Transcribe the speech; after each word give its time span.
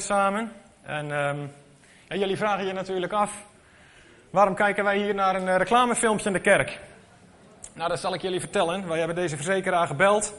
samen. 0.00 0.52
En 0.82 1.12
ehm, 1.12 1.38
ja, 2.08 2.16
jullie 2.16 2.36
vragen 2.36 2.66
je 2.66 2.72
natuurlijk 2.72 3.12
af, 3.12 3.32
waarom 4.30 4.54
kijken 4.54 4.84
wij 4.84 4.98
hier 4.98 5.14
naar 5.14 5.34
een 5.34 5.48
eh, 5.48 5.56
reclamefilmpje 5.56 6.26
in 6.26 6.32
de 6.32 6.40
kerk? 6.40 6.78
Nou, 7.74 7.88
dat 7.88 8.00
zal 8.00 8.14
ik 8.14 8.22
jullie 8.22 8.40
vertellen. 8.40 8.88
Wij 8.88 8.98
hebben 8.98 9.16
deze 9.16 9.36
verzekeraar 9.36 9.86
gebeld 9.86 10.34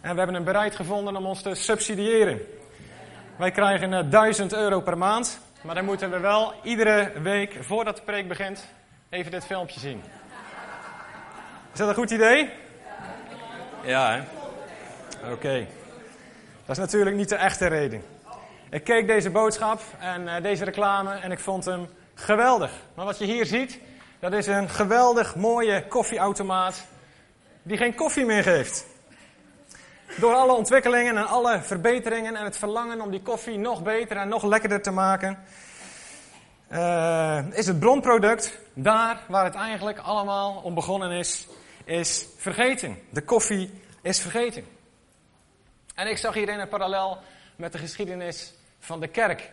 en 0.00 0.10
we 0.12 0.16
hebben 0.18 0.34
hem 0.34 0.44
bereid 0.44 0.76
gevonden 0.76 1.16
om 1.16 1.26
ons 1.26 1.42
te 1.42 1.54
subsidiëren. 1.54 2.40
Wij 3.36 3.50
krijgen 3.50 3.92
uh, 3.92 4.10
1000 4.10 4.52
euro 4.52 4.80
per 4.80 4.98
maand, 4.98 5.40
maar 5.60 5.74
dan 5.74 5.84
moeten 5.84 6.10
we 6.10 6.18
wel 6.18 6.54
iedere 6.62 7.12
week, 7.22 7.56
voordat 7.60 7.96
de 7.96 8.02
preek 8.02 8.28
begint, 8.28 8.68
even 9.08 9.30
dit 9.30 9.46
filmpje 9.46 9.80
zien. 9.80 10.02
Is 11.72 11.78
dat 11.78 11.88
een 11.88 11.94
goed 11.94 12.10
idee? 12.10 12.50
Ja, 13.84 14.12
hè? 14.12 14.22
Oké. 15.32 15.66
Dat 16.66 16.76
is 16.76 16.82
natuurlijk 16.82 17.16
niet 17.16 17.28
de 17.28 17.36
echte 17.36 17.66
reden. 17.66 18.02
Ik 18.70 18.84
keek 18.84 19.06
deze 19.06 19.30
boodschap 19.30 19.80
en 19.98 20.22
uh, 20.22 20.42
deze 20.42 20.64
reclame 20.64 21.14
en 21.14 21.32
ik 21.32 21.38
vond 21.38 21.64
hem 21.64 21.88
geweldig. 22.14 22.70
Maar 22.94 23.04
wat 23.04 23.18
je 23.18 23.24
hier 23.24 23.46
ziet, 23.46 23.80
dat 24.18 24.32
is 24.32 24.46
een 24.46 24.68
geweldig 24.68 25.36
mooie 25.36 25.86
koffieautomaat 25.86 26.84
die 27.62 27.76
geen 27.76 27.94
koffie 27.94 28.24
meer 28.24 28.42
geeft. 28.42 28.86
Door 30.16 30.34
alle 30.34 30.52
ontwikkelingen 30.52 31.16
en 31.16 31.26
alle 31.26 31.60
verbeteringen 31.62 32.36
en 32.36 32.44
het 32.44 32.56
verlangen 32.56 33.00
om 33.00 33.10
die 33.10 33.22
koffie 33.22 33.58
nog 33.58 33.82
beter 33.82 34.16
en 34.16 34.28
nog 34.28 34.44
lekkerder 34.44 34.82
te 34.82 34.90
maken, 34.90 35.38
uh, 36.72 37.38
is 37.52 37.66
het 37.66 37.78
bronproduct 37.78 38.58
daar 38.74 39.20
waar 39.28 39.44
het 39.44 39.54
eigenlijk 39.54 39.98
allemaal 39.98 40.60
om 40.62 40.74
begonnen 40.74 41.10
is, 41.10 41.46
is 41.84 42.26
vergeten. 42.36 42.98
De 43.10 43.22
koffie 43.22 43.82
is 44.02 44.20
vergeten. 44.20 44.64
En 45.94 46.08
ik 46.10 46.16
zag 46.16 46.34
hierin 46.34 46.58
een 46.58 46.68
parallel 46.68 47.18
met 47.56 47.72
de 47.72 47.78
geschiedenis 47.78 48.54
van 48.78 49.00
de 49.00 49.08
kerk. 49.08 49.50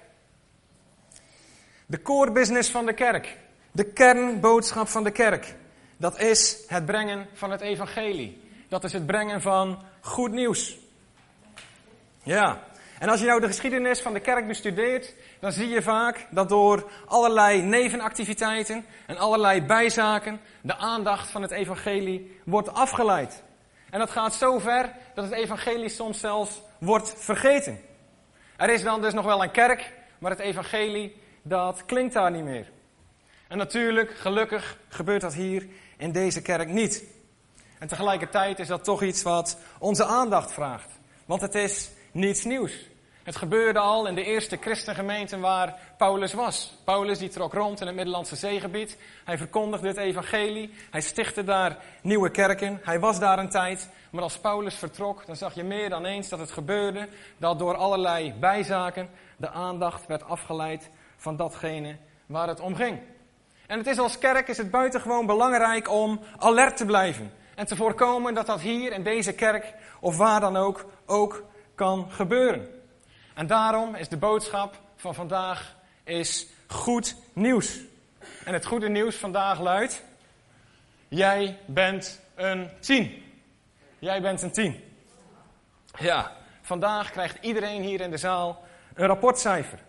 De 1.85 2.01
core 2.01 2.31
business 2.31 2.69
van 2.69 2.85
de 2.85 2.93
kerk. 2.93 3.37
De 3.71 3.83
kernboodschap 3.83 4.87
van 4.87 5.03
de 5.03 5.11
kerk. 5.11 5.55
Dat 5.97 6.19
is 6.19 6.57
het 6.67 6.85
brengen 6.85 7.27
van 7.33 7.51
het 7.51 7.61
evangelie. 7.61 8.41
Dat 8.67 8.83
is 8.83 8.93
het 8.93 9.05
brengen 9.05 9.41
van 9.41 9.83
goed 10.01 10.31
nieuws. 10.31 10.77
Ja. 12.23 12.63
En 12.99 13.09
als 13.09 13.19
je 13.19 13.25
nou 13.25 13.39
de 13.39 13.47
geschiedenis 13.47 14.01
van 14.01 14.13
de 14.13 14.19
kerk 14.19 14.47
bestudeert, 14.47 15.13
dan 15.39 15.51
zie 15.51 15.67
je 15.67 15.81
vaak 15.81 16.27
dat 16.29 16.49
door 16.49 16.91
allerlei 17.05 17.61
nevenactiviteiten 17.61 18.85
en 19.05 19.17
allerlei 19.17 19.61
bijzaken 19.61 20.41
de 20.61 20.75
aandacht 20.75 21.29
van 21.29 21.41
het 21.41 21.51
evangelie 21.51 22.39
wordt 22.45 22.73
afgeleid. 22.73 23.43
En 23.89 23.99
dat 23.99 24.09
gaat 24.09 24.33
zo 24.33 24.59
ver 24.59 24.93
dat 25.13 25.23
het 25.23 25.33
evangelie 25.33 25.89
soms 25.89 26.19
zelfs 26.19 26.61
wordt 26.79 27.13
vergeten. 27.17 27.81
Er 28.63 28.69
is 28.69 28.83
dan 28.83 29.01
dus 29.01 29.13
nog 29.13 29.25
wel 29.25 29.43
een 29.43 29.51
kerk, 29.51 29.91
maar 30.19 30.31
het 30.31 30.39
evangelie, 30.39 31.15
dat 31.41 31.85
klinkt 31.85 32.13
daar 32.13 32.31
niet 32.31 32.43
meer. 32.43 32.71
En 33.47 33.57
natuurlijk, 33.57 34.11
gelukkig, 34.17 34.77
gebeurt 34.87 35.21
dat 35.21 35.33
hier 35.33 35.67
in 35.97 36.11
deze 36.11 36.41
kerk 36.41 36.67
niet. 36.67 37.03
En 37.79 37.87
tegelijkertijd 37.87 38.59
is 38.59 38.67
dat 38.67 38.83
toch 38.83 39.03
iets 39.03 39.23
wat 39.23 39.57
onze 39.79 40.05
aandacht 40.05 40.53
vraagt. 40.53 40.89
Want 41.25 41.41
het 41.41 41.55
is 41.55 41.91
niets 42.11 42.43
nieuws. 42.43 42.89
Het 43.23 43.35
gebeurde 43.35 43.79
al 43.79 44.07
in 44.07 44.15
de 44.15 44.23
eerste 44.23 44.57
christengemeenten 44.57 45.39
waar 45.39 45.79
Paulus 45.97 46.33
was. 46.33 46.73
Paulus 46.83 47.19
die 47.19 47.29
trok 47.29 47.53
rond 47.53 47.81
in 47.81 47.87
het 47.87 47.95
Middellandse 47.95 48.35
zeegebied. 48.35 48.97
Hij 49.23 49.37
verkondigde 49.37 49.87
het 49.87 49.97
evangelie. 49.97 50.73
Hij 50.89 51.01
stichtte 51.01 51.43
daar 51.43 51.77
nieuwe 52.01 52.29
kerken. 52.29 52.79
Hij 52.83 52.99
was 52.99 53.19
daar 53.19 53.39
een 53.39 53.49
tijd. 53.49 53.89
Maar 54.11 54.23
als 54.23 54.39
Paulus 54.39 54.75
vertrok, 54.75 55.25
dan 55.25 55.35
zag 55.35 55.53
je 55.53 55.63
meer 55.63 55.89
dan 55.89 56.05
eens 56.05 56.29
dat 56.29 56.39
het 56.39 56.51
gebeurde 56.51 57.07
dat 57.37 57.59
door 57.59 57.75
allerlei 57.75 58.33
bijzaken 58.39 59.09
de 59.37 59.49
aandacht 59.49 60.07
werd 60.07 60.23
afgeleid 60.23 60.89
van 61.17 61.35
datgene 61.35 61.95
waar 62.25 62.47
het 62.47 62.59
om 62.59 62.75
ging. 62.75 62.99
En 63.67 63.77
het 63.77 63.87
is 63.87 63.99
als 63.99 64.17
kerk 64.17 64.47
is 64.47 64.57
het 64.57 64.71
buitengewoon 64.71 65.25
belangrijk 65.25 65.89
om 65.89 66.19
alert 66.37 66.77
te 66.77 66.85
blijven. 66.85 67.31
En 67.55 67.65
te 67.65 67.75
voorkomen 67.75 68.33
dat 68.33 68.45
dat 68.45 68.61
hier 68.61 68.91
in 68.91 69.03
deze 69.03 69.33
kerk 69.33 69.73
of 69.99 70.17
waar 70.17 70.39
dan 70.39 70.57
ook 70.57 70.85
ook 71.05 71.43
kan 71.75 72.07
gebeuren. 72.09 72.72
En 73.33 73.47
daarom 73.47 73.95
is 73.95 74.09
de 74.09 74.17
boodschap 74.17 74.79
van 74.95 75.15
vandaag 75.15 75.75
is 76.03 76.47
goed 76.67 77.15
nieuws. 77.33 77.79
En 78.45 78.53
het 78.53 78.65
goede 78.65 78.89
nieuws 78.89 79.15
vandaag 79.15 79.59
luidt: 79.59 80.03
Jij 81.07 81.59
bent 81.65 82.19
een 82.35 82.69
tien. 82.79 83.23
Jij 83.99 84.21
bent 84.21 84.41
een 84.41 84.51
tien. 84.51 84.83
Ja, 85.99 86.31
vandaag 86.61 87.11
krijgt 87.11 87.37
iedereen 87.41 87.81
hier 87.81 88.01
in 88.01 88.11
de 88.11 88.17
zaal 88.17 88.63
een 88.93 89.07
rapportcijfer. 89.07 89.79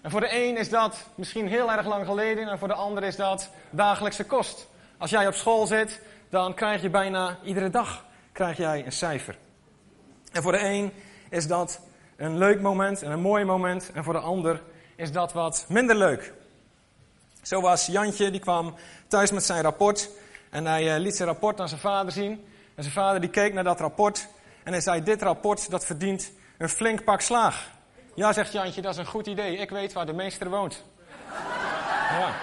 En 0.00 0.10
voor 0.10 0.20
de 0.20 0.44
een 0.44 0.56
is 0.56 0.68
dat 0.68 1.06
misschien 1.14 1.48
heel 1.48 1.72
erg 1.72 1.86
lang 1.86 2.06
geleden 2.06 2.48
en 2.48 2.58
voor 2.58 2.68
de 2.68 2.74
ander 2.74 3.02
is 3.02 3.16
dat 3.16 3.50
dagelijkse 3.70 4.24
kost. 4.24 4.68
Als 4.98 5.10
jij 5.10 5.26
op 5.26 5.34
school 5.34 5.66
zit, 5.66 6.00
dan 6.28 6.54
krijg 6.54 6.82
je 6.82 6.90
bijna 6.90 7.38
iedere 7.44 7.70
dag 7.70 8.04
krijg 8.32 8.56
jij 8.56 8.84
een 8.84 8.92
cijfer. 8.92 9.36
En 10.32 10.42
voor 10.42 10.52
de 10.52 10.64
een 10.64 10.92
is 11.28 11.46
dat 11.46 11.80
een 12.16 12.38
leuk 12.38 12.60
moment 12.60 13.02
en 13.02 13.10
een 13.10 13.20
mooi 13.20 13.44
moment. 13.44 13.90
En 13.92 14.04
voor 14.04 14.12
de 14.12 14.18
ander 14.18 14.62
is 14.96 15.12
dat 15.12 15.32
wat 15.32 15.64
minder 15.68 15.96
leuk. 15.96 16.32
Zo 17.42 17.60
was 17.60 17.86
Jantje, 17.86 18.30
die 18.30 18.40
kwam 18.40 18.74
thuis 19.08 19.30
met 19.30 19.44
zijn 19.44 19.62
rapport. 19.62 20.10
En 20.50 20.66
hij 20.66 20.94
uh, 20.94 21.00
liet 21.00 21.16
zijn 21.16 21.28
rapport 21.28 21.60
aan 21.60 21.68
zijn 21.68 21.80
vader 21.80 22.12
zien. 22.12 22.44
En 22.74 22.82
zijn 22.82 22.94
vader 22.94 23.20
die 23.20 23.30
keek 23.30 23.52
naar 23.52 23.64
dat 23.64 23.80
rapport. 23.80 24.28
En 24.62 24.72
hij 24.72 24.80
zei, 24.80 25.02
dit 25.02 25.22
rapport 25.22 25.70
dat 25.70 25.86
verdient 25.86 26.32
een 26.58 26.68
flink 26.68 27.04
pak 27.04 27.20
slaag. 27.20 27.70
Ja, 28.14 28.32
zegt 28.32 28.52
Jantje, 28.52 28.82
dat 28.82 28.92
is 28.92 28.98
een 28.98 29.06
goed 29.06 29.26
idee. 29.26 29.56
Ik 29.56 29.70
weet 29.70 29.92
waar 29.92 30.06
de 30.06 30.12
meester 30.12 30.50
woont. 30.50 30.84
Ja. 32.10 32.34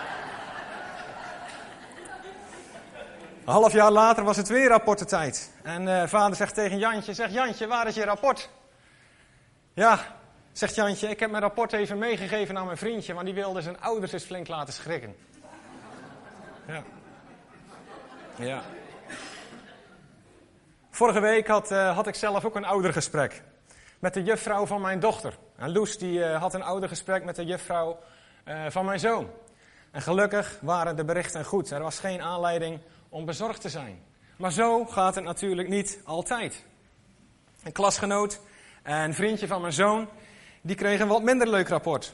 Een 3.45 3.53
half 3.53 3.73
jaar 3.73 3.91
later 3.91 4.23
was 4.23 4.37
het 4.37 4.47
weer 4.47 4.67
rapportentijd. 4.67 5.51
En 5.63 5.81
uh, 5.87 6.03
vader 6.07 6.35
zegt 6.35 6.53
tegen 6.53 6.77
Jantje, 6.77 7.13
zeg 7.13 7.31
Jantje, 7.31 7.67
waar 7.67 7.87
is 7.87 7.95
je 7.95 8.05
rapport? 8.05 8.49
Ja, 9.73 9.99
zegt 10.51 10.75
Jantje, 10.75 11.09
ik 11.09 11.19
heb 11.19 11.29
mijn 11.29 11.43
rapport 11.43 11.73
even 11.73 11.97
meegegeven 11.97 12.57
aan 12.57 12.65
mijn 12.65 12.77
vriendje, 12.77 13.13
want 13.13 13.25
die 13.25 13.35
wilde 13.35 13.61
zijn 13.61 13.81
ouders 13.81 14.11
eens 14.11 14.23
flink 14.23 14.47
laten 14.47 14.73
schrikken. 14.73 15.15
Ja. 16.67 16.83
Ja. 18.35 18.61
Vorige 20.89 21.19
week 21.19 21.47
had, 21.47 21.71
uh, 21.71 21.95
had 21.95 22.07
ik 22.07 22.15
zelf 22.15 22.45
ook 22.45 22.55
een 22.55 22.65
oudergesprek 22.65 23.43
met 23.99 24.13
de 24.13 24.23
juffrouw 24.23 24.65
van 24.65 24.81
mijn 24.81 24.99
dochter. 24.99 25.37
En 25.55 25.71
Loes 25.71 25.97
die, 25.97 26.19
uh, 26.19 26.41
had 26.41 26.53
een 26.53 26.63
oudergesprek 26.63 27.23
met 27.23 27.35
de 27.35 27.45
juffrouw 27.45 27.99
uh, 28.45 28.65
van 28.69 28.85
mijn 28.85 28.99
zoon. 28.99 29.29
En 29.91 30.01
gelukkig 30.01 30.57
waren 30.61 30.95
de 30.95 31.05
berichten 31.05 31.45
goed. 31.45 31.71
Er 31.71 31.81
was 31.81 31.99
geen 31.99 32.21
aanleiding 32.21 32.79
om 33.09 33.25
bezorgd 33.25 33.61
te 33.61 33.69
zijn. 33.69 34.03
Maar 34.37 34.51
zo 34.51 34.85
gaat 34.85 35.15
het 35.15 35.23
natuurlijk 35.23 35.67
niet 35.67 35.99
altijd. 36.03 36.65
Een 37.63 37.71
klasgenoot 37.71 38.39
en 38.83 39.01
een 39.01 39.13
vriendje 39.13 39.47
van 39.47 39.61
mijn 39.61 39.73
zoon, 39.73 40.07
die 40.61 40.75
kreeg 40.75 40.99
een 40.99 41.07
wat 41.07 41.23
minder 41.23 41.49
leuk 41.49 41.67
rapport. 41.67 42.13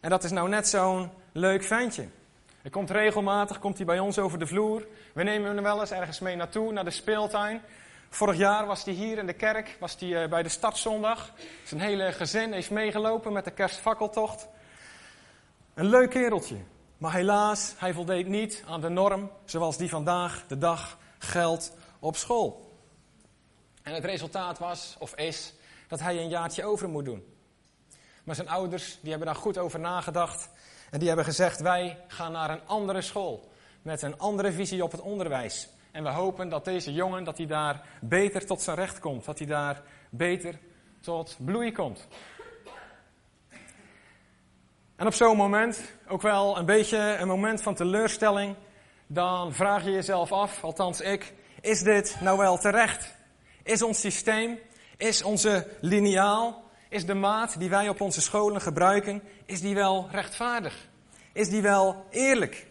En 0.00 0.10
dat 0.10 0.24
is 0.24 0.30
nou 0.30 0.48
net 0.48 0.68
zo'n 0.68 1.10
leuk 1.32 1.62
ventje. 1.62 2.08
Hij 2.62 2.70
komt 2.70 2.90
regelmatig, 2.90 3.58
komt 3.58 3.76
hij 3.76 3.86
bij 3.86 3.98
ons 3.98 4.18
over 4.18 4.38
de 4.38 4.46
vloer. 4.46 4.86
We 5.14 5.22
nemen 5.22 5.54
hem 5.54 5.62
wel 5.62 5.80
eens 5.80 5.90
ergens 5.90 6.18
mee 6.18 6.36
naartoe, 6.36 6.72
naar 6.72 6.84
de 6.84 6.90
speeltuin. 6.90 7.60
Vorig 8.08 8.36
jaar 8.36 8.66
was 8.66 8.84
hij 8.84 8.94
hier 8.94 9.18
in 9.18 9.26
de 9.26 9.32
kerk, 9.32 9.76
was 9.80 9.96
hij 9.98 10.28
bij 10.28 10.42
de 10.42 10.48
stadszondag. 10.48 11.32
Zijn 11.64 11.80
hele 11.80 12.12
gezin 12.12 12.52
heeft 12.52 12.70
meegelopen 12.70 13.32
met 13.32 13.44
de 13.44 13.50
kerstfakkeltocht. 13.50 14.48
Een 15.74 15.86
leuk 15.86 16.10
kereltje. 16.10 16.56
Maar 16.98 17.12
helaas, 17.12 17.74
hij 17.76 17.92
voldeed 17.92 18.26
niet 18.26 18.64
aan 18.68 18.80
de 18.80 18.88
norm 18.88 19.30
zoals 19.44 19.76
die 19.76 19.88
vandaag 19.88 20.44
de 20.48 20.58
dag 20.58 20.98
geldt 21.18 21.72
op 21.98 22.16
school. 22.16 22.70
En 23.82 23.94
het 23.94 24.04
resultaat 24.04 24.58
was, 24.58 24.96
of 24.98 25.14
is, 25.14 25.54
dat 25.92 26.00
hij 26.00 26.18
een 26.18 26.28
jaartje 26.28 26.64
over 26.64 26.88
moet 26.88 27.04
doen. 27.04 27.24
Maar 28.24 28.34
zijn 28.34 28.48
ouders 28.48 28.98
die 29.00 29.10
hebben 29.10 29.26
daar 29.28 29.36
goed 29.36 29.58
over 29.58 29.80
nagedacht. 29.80 30.48
En 30.90 30.98
die 30.98 31.08
hebben 31.08 31.26
gezegd, 31.26 31.60
wij 31.60 31.98
gaan 32.06 32.32
naar 32.32 32.50
een 32.50 32.66
andere 32.66 33.00
school. 33.00 33.50
Met 33.82 34.02
een 34.02 34.18
andere 34.18 34.52
visie 34.52 34.82
op 34.82 34.92
het 34.92 35.00
onderwijs. 35.00 35.68
En 35.90 36.02
we 36.02 36.08
hopen 36.08 36.48
dat 36.48 36.64
deze 36.64 36.92
jongen 36.92 37.24
dat 37.24 37.36
hij 37.36 37.46
daar 37.46 37.86
beter 38.00 38.46
tot 38.46 38.62
zijn 38.62 38.76
recht 38.76 38.98
komt. 38.98 39.24
Dat 39.24 39.38
hij 39.38 39.46
daar 39.46 39.82
beter 40.10 40.58
tot 41.00 41.36
bloei 41.40 41.72
komt. 41.72 42.06
En 44.96 45.06
op 45.06 45.14
zo'n 45.14 45.36
moment, 45.36 45.80
ook 46.08 46.22
wel 46.22 46.58
een 46.58 46.66
beetje 46.66 46.98
een 46.98 47.28
moment 47.28 47.62
van 47.62 47.74
teleurstelling, 47.74 48.56
dan 49.06 49.54
vraag 49.54 49.84
je 49.84 49.90
jezelf 49.90 50.32
af, 50.32 50.64
althans 50.64 51.00
ik, 51.00 51.34
is 51.60 51.82
dit 51.82 52.16
nou 52.20 52.38
wel 52.38 52.58
terecht? 52.58 53.14
Is 53.62 53.82
ons 53.82 54.00
systeem, 54.00 54.58
is 55.02 55.22
onze 55.22 55.66
lineaal, 55.80 56.62
is 56.88 57.06
de 57.06 57.14
maat 57.14 57.58
die 57.58 57.68
wij 57.68 57.88
op 57.88 58.00
onze 58.00 58.20
scholen 58.20 58.60
gebruiken, 58.60 59.22
is 59.44 59.60
die 59.60 59.74
wel 59.74 60.08
rechtvaardig? 60.10 60.88
Is 61.32 61.48
die 61.48 61.62
wel 61.62 62.06
eerlijk? 62.10 62.66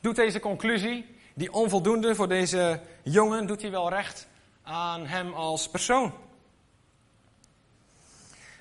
Doet 0.00 0.16
deze 0.16 0.40
conclusie, 0.40 1.16
die 1.34 1.52
onvoldoende 1.52 2.14
voor 2.14 2.28
deze 2.28 2.80
jongen, 3.02 3.46
doet 3.46 3.62
hij 3.62 3.70
wel 3.70 3.88
recht 3.88 4.26
aan 4.62 5.06
hem 5.06 5.32
als 5.32 5.68
persoon? 5.68 6.14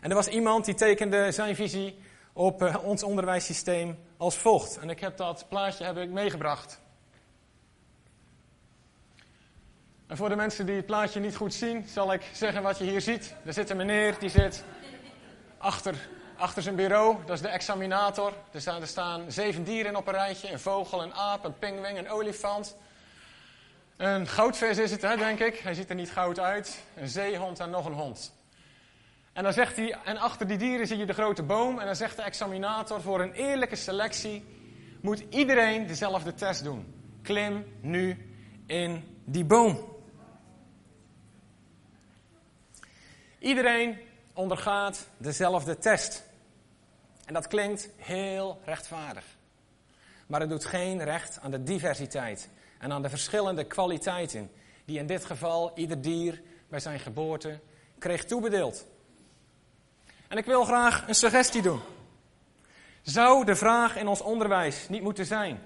En 0.01 0.09
er 0.09 0.15
was 0.15 0.27
iemand 0.27 0.65
die 0.65 0.75
tekende 0.75 1.31
zijn 1.31 1.55
visie 1.55 1.99
op 2.33 2.61
uh, 2.61 2.75
ons 2.83 3.03
onderwijssysteem 3.03 3.97
als 4.17 4.37
volgt. 4.37 4.77
En 4.77 4.89
ik 4.89 4.99
heb 4.99 5.17
dat 5.17 5.45
plaatje 5.49 5.83
heb 5.83 5.97
ik 5.97 6.09
meegebracht. 6.09 6.79
En 10.09 10.17
voor 10.17 10.29
de 10.29 10.35
mensen 10.35 10.65
die 10.65 10.75
het 10.75 10.85
plaatje 10.85 11.19
niet 11.19 11.35
goed 11.35 11.53
zien, 11.53 11.85
zal 11.87 12.13
ik 12.13 12.21
zeggen 12.33 12.63
wat 12.63 12.77
je 12.77 12.83
hier 12.83 13.01
ziet. 13.01 13.35
Er 13.45 13.53
zit 13.53 13.69
een 13.69 13.77
meneer, 13.77 14.19
die 14.19 14.29
zit 14.29 14.63
achter, 15.57 15.95
achter 16.37 16.61
zijn 16.61 16.75
bureau. 16.75 17.17
Dat 17.25 17.35
is 17.35 17.41
de 17.41 17.47
examinator. 17.47 18.33
Er 18.51 18.61
staan, 18.61 18.81
er 18.81 18.87
staan 18.87 19.31
zeven 19.31 19.63
dieren 19.63 19.95
op 19.95 20.07
een 20.07 20.13
rijtje. 20.13 20.51
Een 20.51 20.59
vogel, 20.59 21.03
een 21.03 21.13
aap, 21.13 21.43
een 21.43 21.57
pinguïn, 21.59 21.97
een 21.97 22.09
olifant. 22.09 22.75
Een 23.97 24.27
goudvis 24.27 24.77
is 24.77 24.91
het, 24.91 25.01
hè, 25.01 25.17
denk 25.17 25.39
ik. 25.39 25.57
Hij 25.57 25.73
ziet 25.73 25.89
er 25.89 25.95
niet 25.95 26.11
goud 26.11 26.39
uit. 26.39 26.83
Een 26.95 27.09
zeehond 27.09 27.59
en 27.59 27.69
nog 27.69 27.85
een 27.85 27.93
hond. 27.93 28.33
En 29.33 29.43
dan 29.43 29.53
zegt 29.53 29.75
hij, 29.75 29.97
en 30.03 30.17
achter 30.17 30.47
die 30.47 30.57
dieren 30.57 30.87
zie 30.87 30.97
je 30.97 31.05
de 31.05 31.13
grote 31.13 31.43
boom. 31.43 31.79
En 31.79 31.85
dan 31.85 31.95
zegt 31.95 32.15
de 32.15 32.21
examinator, 32.21 33.01
voor 33.01 33.21
een 33.21 33.33
eerlijke 33.33 33.75
selectie 33.75 34.45
moet 35.01 35.23
iedereen 35.29 35.87
dezelfde 35.87 36.33
test 36.33 36.63
doen. 36.63 36.93
Klim 37.21 37.65
nu 37.81 38.33
in 38.67 39.21
die 39.25 39.45
boom. 39.45 39.97
Iedereen 43.39 43.97
ondergaat 44.33 45.07
dezelfde 45.17 45.77
test. 45.77 46.23
En 47.25 47.33
dat 47.33 47.47
klinkt 47.47 47.89
heel 47.95 48.61
rechtvaardig. 48.65 49.23
Maar 50.27 50.39
het 50.39 50.49
doet 50.49 50.65
geen 50.65 51.03
recht 51.03 51.39
aan 51.41 51.51
de 51.51 51.63
diversiteit 51.63 52.49
en 52.79 52.91
aan 52.91 53.01
de 53.01 53.09
verschillende 53.09 53.63
kwaliteiten 53.63 54.51
die 54.85 54.99
in 54.99 55.07
dit 55.07 55.25
geval 55.25 55.71
ieder 55.75 56.01
dier 56.01 56.41
bij 56.69 56.79
zijn 56.79 56.99
geboorte 56.99 57.59
kreeg 57.99 58.25
toebedeeld. 58.25 58.85
En 60.27 60.37
ik 60.37 60.45
wil 60.45 60.63
graag 60.63 61.07
een 61.07 61.15
suggestie 61.15 61.61
doen. 61.61 61.81
Zou 63.01 63.45
de 63.45 63.55
vraag 63.55 63.95
in 63.95 64.07
ons 64.07 64.21
onderwijs 64.21 64.89
niet 64.89 65.01
moeten 65.01 65.25
zijn: 65.25 65.59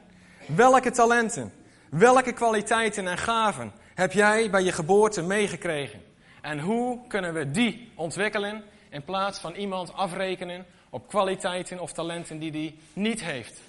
welke 0.47 0.91
talenten, 0.91 1.53
welke 1.89 2.33
kwaliteiten 2.33 3.07
en 3.07 3.17
gaven 3.17 3.71
heb 3.93 4.11
jij 4.11 4.49
bij 4.49 4.63
je 4.63 4.71
geboorte 4.71 5.21
meegekregen? 5.21 6.12
En 6.43 6.59
hoe 6.59 6.99
kunnen 7.07 7.33
we 7.33 7.51
die 7.51 7.91
ontwikkelen 7.95 8.63
in 8.89 9.03
plaats 9.03 9.39
van 9.39 9.53
iemand 9.53 9.93
afrekenen 9.93 10.65
op 10.89 11.07
kwaliteiten 11.07 11.79
of 11.79 11.93
talenten 11.93 12.39
die 12.39 12.51
die 12.51 12.79
niet 12.93 13.23
heeft? 13.23 13.61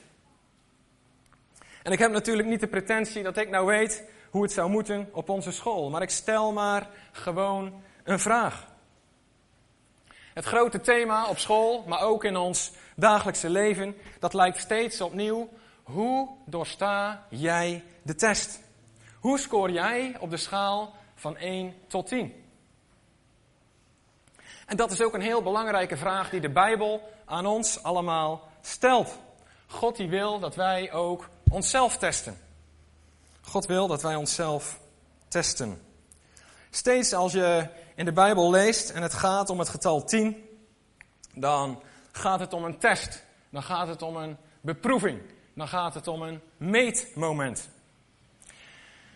En 1.82 1.92
ik 1.92 1.98
heb 1.98 2.10
natuurlijk 2.10 2.48
niet 2.48 2.60
de 2.60 2.66
pretentie 2.66 3.22
dat 3.22 3.36
ik 3.36 3.50
nou 3.50 3.66
weet 3.66 4.04
hoe 4.30 4.42
het 4.42 4.52
zou 4.52 4.70
moeten 4.70 5.08
op 5.12 5.28
onze 5.28 5.52
school, 5.52 5.90
maar 5.90 6.02
ik 6.02 6.10
stel 6.10 6.52
maar 6.52 6.88
gewoon 7.12 7.82
een 8.04 8.18
vraag. 8.18 8.66
Het 10.32 10.44
grote 10.44 10.80
thema 10.80 11.28
op 11.28 11.38
school, 11.38 11.84
maar 11.86 12.00
ook 12.00 12.24
in 12.24 12.36
ons 12.36 12.72
dagelijkse 12.96 13.50
leven, 13.50 13.96
dat 14.18 14.34
lijkt 14.34 14.58
steeds 14.58 15.00
opnieuw: 15.00 15.48
hoe 15.82 16.28
doorsta 16.46 17.26
jij 17.28 17.84
de 18.02 18.14
test? 18.14 18.60
Hoe 19.20 19.38
scoor 19.38 19.70
jij 19.70 20.16
op 20.20 20.30
de 20.30 20.36
schaal 20.36 20.94
van 21.14 21.36
1 21.36 21.74
tot 21.86 22.06
10? 22.06 22.43
En 24.66 24.76
dat 24.76 24.90
is 24.90 25.02
ook 25.02 25.14
een 25.14 25.20
heel 25.20 25.42
belangrijke 25.42 25.96
vraag 25.96 26.30
die 26.30 26.40
de 26.40 26.50
Bijbel 26.50 27.08
aan 27.24 27.46
ons 27.46 27.82
allemaal 27.82 28.48
stelt. 28.60 29.18
God 29.66 29.96
die 29.96 30.08
wil 30.08 30.38
dat 30.38 30.54
wij 30.54 30.92
ook 30.92 31.28
onszelf 31.50 31.96
testen. 31.96 32.38
God 33.40 33.66
wil 33.66 33.86
dat 33.86 34.02
wij 34.02 34.14
onszelf 34.14 34.78
testen. 35.28 35.82
Steeds 36.70 37.12
als 37.12 37.32
je 37.32 37.68
in 37.94 38.04
de 38.04 38.12
Bijbel 38.12 38.50
leest 38.50 38.90
en 38.90 39.02
het 39.02 39.14
gaat 39.14 39.50
om 39.50 39.58
het 39.58 39.68
getal 39.68 40.04
10, 40.04 40.48
dan 41.34 41.82
gaat 42.12 42.40
het 42.40 42.52
om 42.52 42.64
een 42.64 42.78
test. 42.78 43.24
Dan 43.50 43.62
gaat 43.62 43.88
het 43.88 44.02
om 44.02 44.16
een 44.16 44.36
beproeving. 44.60 45.20
Dan 45.54 45.68
gaat 45.68 45.94
het 45.94 46.08
om 46.08 46.22
een 46.22 46.40
meetmoment. 46.56 47.68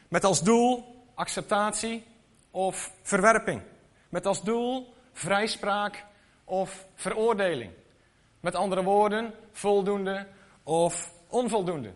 Met 0.08 0.24
als 0.24 0.42
doel 0.42 0.96
acceptatie 1.14 2.06
of 2.50 2.92
verwerping. 3.02 3.62
Met 4.08 4.26
als 4.26 4.42
doel 4.42 4.94
vrijspraak 5.18 6.04
of 6.44 6.86
veroordeling. 6.94 7.72
Met 8.40 8.54
andere 8.54 8.82
woorden, 8.82 9.34
voldoende 9.52 10.26
of 10.62 11.12
onvoldoende. 11.28 11.88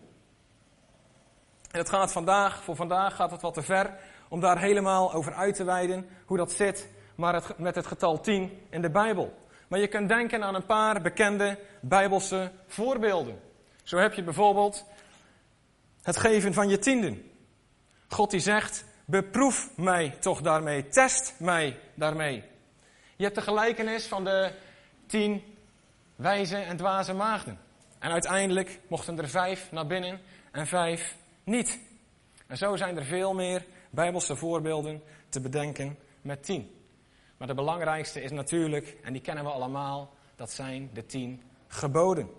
En 1.71 1.79
het 1.79 1.89
gaat 1.89 2.11
vandaag, 2.11 2.63
voor 2.63 2.75
vandaag 2.75 3.15
gaat 3.15 3.31
het 3.31 3.41
wat 3.41 3.53
te 3.53 3.61
ver 3.61 3.97
om 4.29 4.39
daar 4.39 4.59
helemaal 4.59 5.13
over 5.13 5.33
uit 5.33 5.55
te 5.55 5.63
wijden 5.63 6.07
hoe 6.25 6.37
dat 6.37 6.51
zit 6.51 6.89
maar 7.15 7.33
het, 7.33 7.57
met 7.57 7.75
het 7.75 7.87
getal 7.87 8.21
10 8.21 8.61
in 8.69 8.81
de 8.81 8.89
Bijbel. 8.89 9.33
Maar 9.67 9.79
je 9.79 9.87
kunt 9.87 10.09
denken 10.09 10.43
aan 10.43 10.55
een 10.55 10.65
paar 10.65 11.01
bekende 11.01 11.59
Bijbelse 11.81 12.51
voorbeelden. 12.67 13.39
Zo 13.83 13.97
heb 13.97 14.13
je 14.13 14.23
bijvoorbeeld 14.23 14.85
het 16.01 16.17
geven 16.17 16.53
van 16.53 16.69
je 16.69 16.79
tienden. 16.79 17.31
God 18.07 18.31
die 18.31 18.39
zegt, 18.39 18.85
beproef 19.05 19.69
mij 19.77 20.17
toch 20.19 20.41
daarmee, 20.41 20.87
test 20.87 21.35
mij 21.39 21.79
daarmee. 21.95 22.43
Je 23.23 23.29
hebt 23.29 23.41
de 23.41 23.51
gelijkenis 23.51 24.05
van 24.05 24.23
de 24.23 24.51
tien 25.05 25.43
wijze 26.15 26.57
en 26.57 26.77
dwaze 26.77 27.13
maagden. 27.13 27.59
En 27.99 28.11
uiteindelijk 28.11 28.79
mochten 28.87 29.17
er 29.17 29.29
vijf 29.29 29.71
naar 29.71 29.87
binnen 29.87 30.19
en 30.51 30.67
vijf 30.67 31.15
niet. 31.43 31.79
En 32.47 32.57
zo 32.57 32.75
zijn 32.75 32.97
er 32.97 33.03
veel 33.03 33.33
meer 33.33 33.65
bijbelse 33.89 34.35
voorbeelden 34.35 35.03
te 35.29 35.41
bedenken 35.41 35.97
met 36.21 36.43
tien. 36.43 36.75
Maar 37.37 37.47
de 37.47 37.53
belangrijkste 37.53 38.21
is 38.21 38.31
natuurlijk, 38.31 38.97
en 39.03 39.13
die 39.13 39.21
kennen 39.21 39.43
we 39.43 39.49
allemaal, 39.49 40.13
dat 40.35 40.51
zijn 40.51 40.89
de 40.93 41.05
tien 41.05 41.41
geboden. 41.67 42.29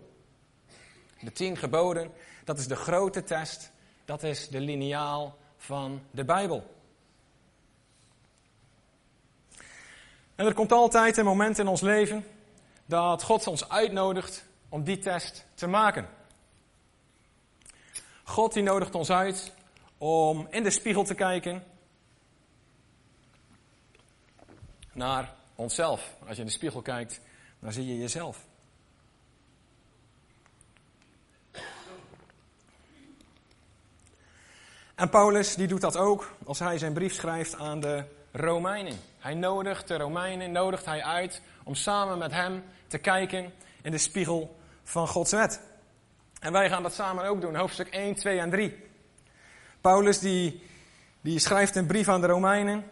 De 1.20 1.32
tien 1.32 1.56
geboden, 1.56 2.12
dat 2.44 2.58
is 2.58 2.68
de 2.68 2.76
grote 2.76 3.22
test, 3.22 3.72
dat 4.04 4.22
is 4.22 4.48
de 4.48 4.60
liniaal 4.60 5.36
van 5.56 6.02
de 6.10 6.24
Bijbel. 6.24 6.73
En 10.34 10.46
er 10.46 10.54
komt 10.54 10.72
altijd 10.72 11.16
een 11.16 11.24
moment 11.24 11.58
in 11.58 11.68
ons 11.68 11.80
leven 11.80 12.26
dat 12.86 13.22
God 13.22 13.46
ons 13.46 13.68
uitnodigt 13.68 14.44
om 14.68 14.84
die 14.84 14.98
test 14.98 15.46
te 15.54 15.66
maken. 15.66 16.08
God 18.24 18.52
die 18.52 18.62
nodigt 18.62 18.94
ons 18.94 19.10
uit 19.10 19.52
om 19.98 20.46
in 20.50 20.62
de 20.62 20.70
spiegel 20.70 21.04
te 21.04 21.14
kijken 21.14 21.64
naar 24.92 25.34
onszelf. 25.54 26.14
Als 26.26 26.36
je 26.36 26.40
in 26.40 26.46
de 26.46 26.52
spiegel 26.52 26.82
kijkt, 26.82 27.20
dan 27.58 27.72
zie 27.72 27.86
je 27.86 27.98
jezelf. 27.98 28.46
En 34.94 35.10
Paulus 35.10 35.54
die 35.54 35.66
doet 35.66 35.80
dat 35.80 35.96
ook 35.96 36.36
als 36.44 36.58
hij 36.58 36.78
zijn 36.78 36.92
brief 36.92 37.14
schrijft 37.14 37.54
aan 37.54 37.80
de 37.80 38.04
Romeinen. 38.32 38.98
Hij 39.24 39.34
nodigt 39.34 39.88
de 39.88 39.96
Romeinen, 39.96 40.52
nodigt 40.52 40.84
hij 40.84 41.02
uit 41.02 41.40
om 41.62 41.74
samen 41.74 42.18
met 42.18 42.32
hem 42.32 42.64
te 42.86 42.98
kijken 42.98 43.52
in 43.82 43.90
de 43.90 43.98
spiegel 43.98 44.56
van 44.82 45.08
Gods 45.08 45.32
wet. 45.32 45.60
En 46.40 46.52
wij 46.52 46.68
gaan 46.68 46.82
dat 46.82 46.94
samen 46.94 47.24
ook 47.24 47.40
doen, 47.40 47.56
hoofdstuk 47.56 47.88
1, 47.88 48.14
2 48.14 48.38
en 48.38 48.50
3. 48.50 48.76
Paulus 49.80 50.18
die, 50.18 50.62
die 51.20 51.38
schrijft 51.38 51.76
een 51.76 51.86
brief 51.86 52.08
aan 52.08 52.20
de 52.20 52.26
Romeinen 52.26 52.90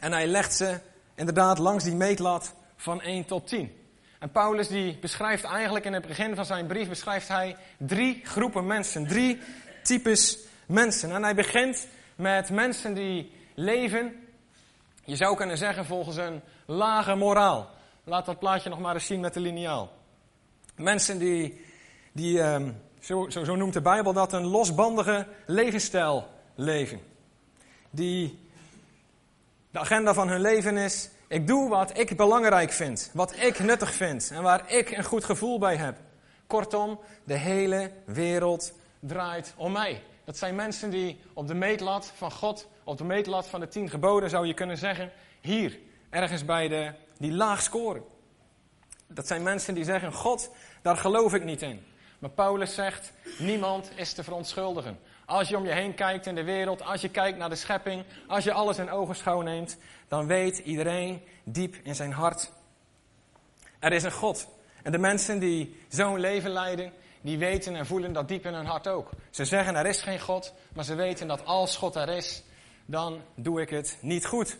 en 0.00 0.12
hij 0.12 0.26
legt 0.26 0.54
ze 0.54 0.80
inderdaad 1.14 1.58
langs 1.58 1.84
die 1.84 1.94
meetlat 1.94 2.54
van 2.76 3.00
1 3.00 3.24
tot 3.24 3.46
10. 3.46 3.72
En 4.18 4.30
Paulus 4.30 4.68
die 4.68 4.98
beschrijft 4.98 5.44
eigenlijk 5.44 5.84
in 5.84 5.92
het 5.92 6.06
begin 6.06 6.34
van 6.34 6.44
zijn 6.44 6.66
brief 6.66 6.88
beschrijft 6.88 7.28
hij 7.28 7.56
drie 7.76 8.20
groepen 8.24 8.66
mensen, 8.66 9.06
drie 9.06 9.38
types 9.82 10.38
mensen. 10.66 11.10
En 11.10 11.22
hij 11.22 11.34
begint 11.34 11.86
met 12.16 12.50
mensen 12.50 12.94
die 12.94 13.32
leven 13.54 14.27
je 15.08 15.16
zou 15.16 15.36
kunnen 15.36 15.58
zeggen 15.58 15.84
volgens 15.84 16.16
een 16.16 16.42
lage 16.66 17.14
moraal. 17.14 17.70
Laat 18.04 18.26
dat 18.26 18.38
plaatje 18.38 18.68
nog 18.68 18.78
maar 18.78 18.94
eens 18.94 19.06
zien 19.06 19.20
met 19.20 19.34
de 19.34 19.40
liniaal. 19.40 19.92
Mensen 20.76 21.18
die, 21.18 21.64
die 22.12 22.40
um, 22.42 22.82
zo, 23.00 23.28
zo, 23.28 23.44
zo 23.44 23.56
noemt 23.56 23.72
de 23.72 23.80
Bijbel 23.80 24.12
dat, 24.12 24.32
een 24.32 24.46
losbandige 24.46 25.26
levensstijl 25.46 26.26
leven. 26.54 27.00
Die 27.90 28.38
de 29.70 29.78
agenda 29.78 30.14
van 30.14 30.28
hun 30.28 30.40
leven 30.40 30.76
is, 30.76 31.10
ik 31.28 31.46
doe 31.46 31.68
wat 31.68 31.98
ik 31.98 32.16
belangrijk 32.16 32.72
vind, 32.72 33.10
wat 33.14 33.36
ik 33.36 33.58
nuttig 33.58 33.94
vind 33.94 34.30
en 34.30 34.42
waar 34.42 34.72
ik 34.72 34.90
een 34.90 35.04
goed 35.04 35.24
gevoel 35.24 35.58
bij 35.58 35.76
heb. 35.76 35.96
Kortom, 36.46 37.00
de 37.24 37.36
hele 37.36 37.90
wereld 38.04 38.72
draait 39.00 39.54
om 39.56 39.72
mij. 39.72 40.02
Dat 40.28 40.38
zijn 40.38 40.54
mensen 40.54 40.90
die 40.90 41.20
op 41.32 41.46
de 41.46 41.54
meetlat 41.54 42.12
van 42.16 42.32
God 42.32 42.68
op 42.84 42.98
de 42.98 43.04
meetlat 43.04 43.48
van 43.48 43.60
de 43.60 43.68
tien 43.68 43.90
geboden 43.90 44.30
zou 44.30 44.46
je 44.46 44.54
kunnen 44.54 44.78
zeggen, 44.78 45.12
hier, 45.40 45.78
ergens 46.10 46.44
bij 46.44 46.68
de, 46.68 46.92
die 47.18 47.32
laag 47.32 47.62
scoren. 47.62 48.02
Dat 49.06 49.26
zijn 49.26 49.42
mensen 49.42 49.74
die 49.74 49.84
zeggen, 49.84 50.12
God, 50.12 50.50
daar 50.82 50.96
geloof 50.96 51.34
ik 51.34 51.44
niet 51.44 51.62
in. 51.62 51.84
Maar 52.18 52.30
Paulus 52.30 52.74
zegt, 52.74 53.12
niemand 53.38 53.90
is 53.94 54.12
te 54.12 54.24
verontschuldigen. 54.24 54.98
Als 55.26 55.48
je 55.48 55.56
om 55.56 55.64
je 55.64 55.72
heen 55.72 55.94
kijkt 55.94 56.26
in 56.26 56.34
de 56.34 56.44
wereld, 56.44 56.82
als 56.82 57.00
je 57.00 57.10
kijkt 57.10 57.38
naar 57.38 57.50
de 57.50 57.56
schepping, 57.56 58.04
als 58.26 58.44
je 58.44 58.52
alles 58.52 58.78
in 58.78 58.90
ogenschouw 58.90 59.40
neemt, 59.40 59.76
dan 60.08 60.26
weet 60.26 60.58
iedereen 60.58 61.22
diep 61.44 61.76
in 61.82 61.94
zijn 61.94 62.12
hart 62.12 62.52
Er 63.78 63.92
is 63.92 64.02
een 64.02 64.12
God. 64.12 64.48
En 64.82 64.92
de 64.92 64.98
mensen 64.98 65.38
die 65.38 65.76
zo'n 65.88 66.20
leven 66.20 66.50
leiden, 66.50 66.92
die 67.20 67.38
weten 67.38 67.74
en 67.74 67.86
voelen 67.86 68.12
dat 68.12 68.28
diep 68.28 68.46
in 68.46 68.54
hun 68.54 68.66
hart 68.66 68.88
ook. 68.88 69.10
Ze 69.30 69.44
zeggen 69.44 69.74
er 69.74 69.86
is 69.86 70.00
geen 70.00 70.20
God, 70.20 70.54
maar 70.74 70.84
ze 70.84 70.94
weten 70.94 71.28
dat 71.28 71.44
als 71.44 71.76
God 71.76 71.94
er 71.94 72.08
is, 72.08 72.42
dan 72.86 73.22
doe 73.34 73.60
ik 73.60 73.70
het 73.70 73.98
niet 74.00 74.26
goed. 74.26 74.56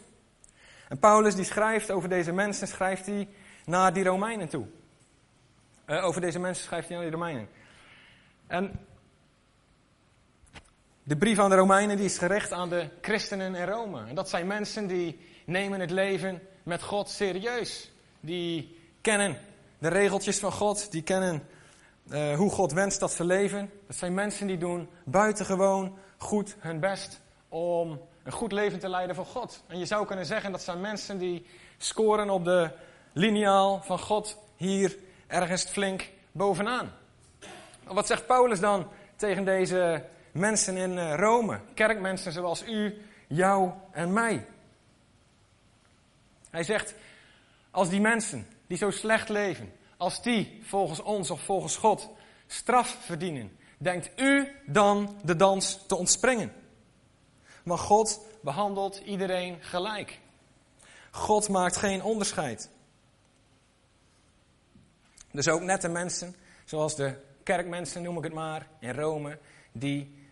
En 0.88 0.98
Paulus 0.98 1.34
die 1.34 1.44
schrijft 1.44 1.90
over 1.90 2.08
deze 2.08 2.32
mensen, 2.32 2.68
schrijft 2.68 3.06
hij 3.06 3.28
naar 3.64 3.92
die 3.92 4.04
Romeinen 4.04 4.48
toe. 4.48 4.66
Uh, 5.86 6.04
over 6.04 6.20
deze 6.20 6.38
mensen 6.38 6.64
schrijft 6.64 6.88
hij 6.88 6.96
naar 6.96 7.06
die 7.06 7.14
Romeinen. 7.14 7.48
En 8.46 8.86
de 11.02 11.16
brief 11.16 11.38
aan 11.38 11.50
de 11.50 11.56
Romeinen 11.56 11.96
die 11.96 12.04
is 12.04 12.18
gericht 12.18 12.52
aan 12.52 12.68
de 12.68 12.88
christenen 13.00 13.54
in 13.54 13.66
Rome. 13.66 14.06
En 14.06 14.14
dat 14.14 14.28
zijn 14.28 14.46
mensen 14.46 14.86
die 14.86 15.20
nemen 15.44 15.80
het 15.80 15.90
leven 15.90 16.40
met 16.62 16.82
God 16.82 17.08
serieus. 17.08 17.90
Die 18.20 18.78
kennen 19.00 19.38
de 19.78 19.88
regeltjes 19.88 20.38
van 20.38 20.52
God, 20.52 20.92
die 20.92 21.02
kennen 21.02 21.48
uh, 22.10 22.36
hoe 22.36 22.50
God 22.50 22.72
wenst 22.72 23.00
dat 23.00 23.12
ze 23.12 23.24
leven. 23.24 23.70
Dat 23.86 23.96
zijn 23.96 24.14
mensen 24.14 24.46
die 24.46 24.58
doen 24.58 24.88
buitengewoon 25.04 25.98
goed 26.16 26.56
hun 26.58 26.80
best 26.80 27.20
om 27.48 28.00
een 28.22 28.32
goed 28.32 28.52
leven 28.52 28.78
te 28.78 28.88
leiden 28.88 29.16
voor 29.16 29.26
God. 29.26 29.62
En 29.66 29.78
je 29.78 29.86
zou 29.86 30.06
kunnen 30.06 30.26
zeggen 30.26 30.52
dat 30.52 30.62
zijn 30.62 30.80
mensen 30.80 31.18
die 31.18 31.46
scoren 31.76 32.30
op 32.30 32.44
de 32.44 32.70
lineaal 33.12 33.82
van 33.82 33.98
God 33.98 34.38
hier 34.56 34.96
ergens 35.26 35.64
flink 35.64 36.10
bovenaan. 36.32 36.92
Wat 37.84 38.06
zegt 38.06 38.26
Paulus 38.26 38.60
dan 38.60 38.88
tegen 39.16 39.44
deze 39.44 40.04
mensen 40.32 40.76
in 40.76 40.98
eh, 40.98 41.14
Rome? 41.14 41.60
Kerkmensen 41.74 42.32
zoals 42.32 42.64
u, 42.66 43.02
jou 43.26 43.70
en 43.90 44.12
mij. 44.12 44.46
Hij 46.50 46.62
zegt, 46.62 46.94
als 47.70 47.88
die 47.88 48.00
mensen 48.00 48.46
die 48.66 48.76
zo 48.76 48.90
slecht 48.90 49.28
leven, 49.28 49.72
als 49.98 50.22
die 50.22 50.60
volgens 50.62 51.00
ons 51.02 51.30
of 51.30 51.40
volgens 51.40 51.76
God 51.76 52.08
straf 52.46 52.88
verdienen, 52.88 53.58
denkt 53.78 54.20
u 54.20 54.48
dan 54.66 55.16
de 55.24 55.36
dans 55.36 55.86
te 55.86 55.96
ontspringen? 55.96 56.52
Maar 57.62 57.78
God 57.78 58.20
behandelt 58.40 58.96
iedereen 58.96 59.62
gelijk. 59.62 60.20
God 61.10 61.48
maakt 61.48 61.76
geen 61.76 62.02
onderscheid. 62.02 62.70
Dus 65.32 65.48
ook 65.48 65.60
nette 65.60 65.88
mensen, 65.88 66.36
zoals 66.64 66.96
de 66.96 67.14
kerkmensen 67.42 68.02
noem 68.02 68.16
ik 68.16 68.24
het 68.24 68.32
maar, 68.32 68.66
in 68.80 68.94
Rome, 68.94 69.38
die 69.72 70.26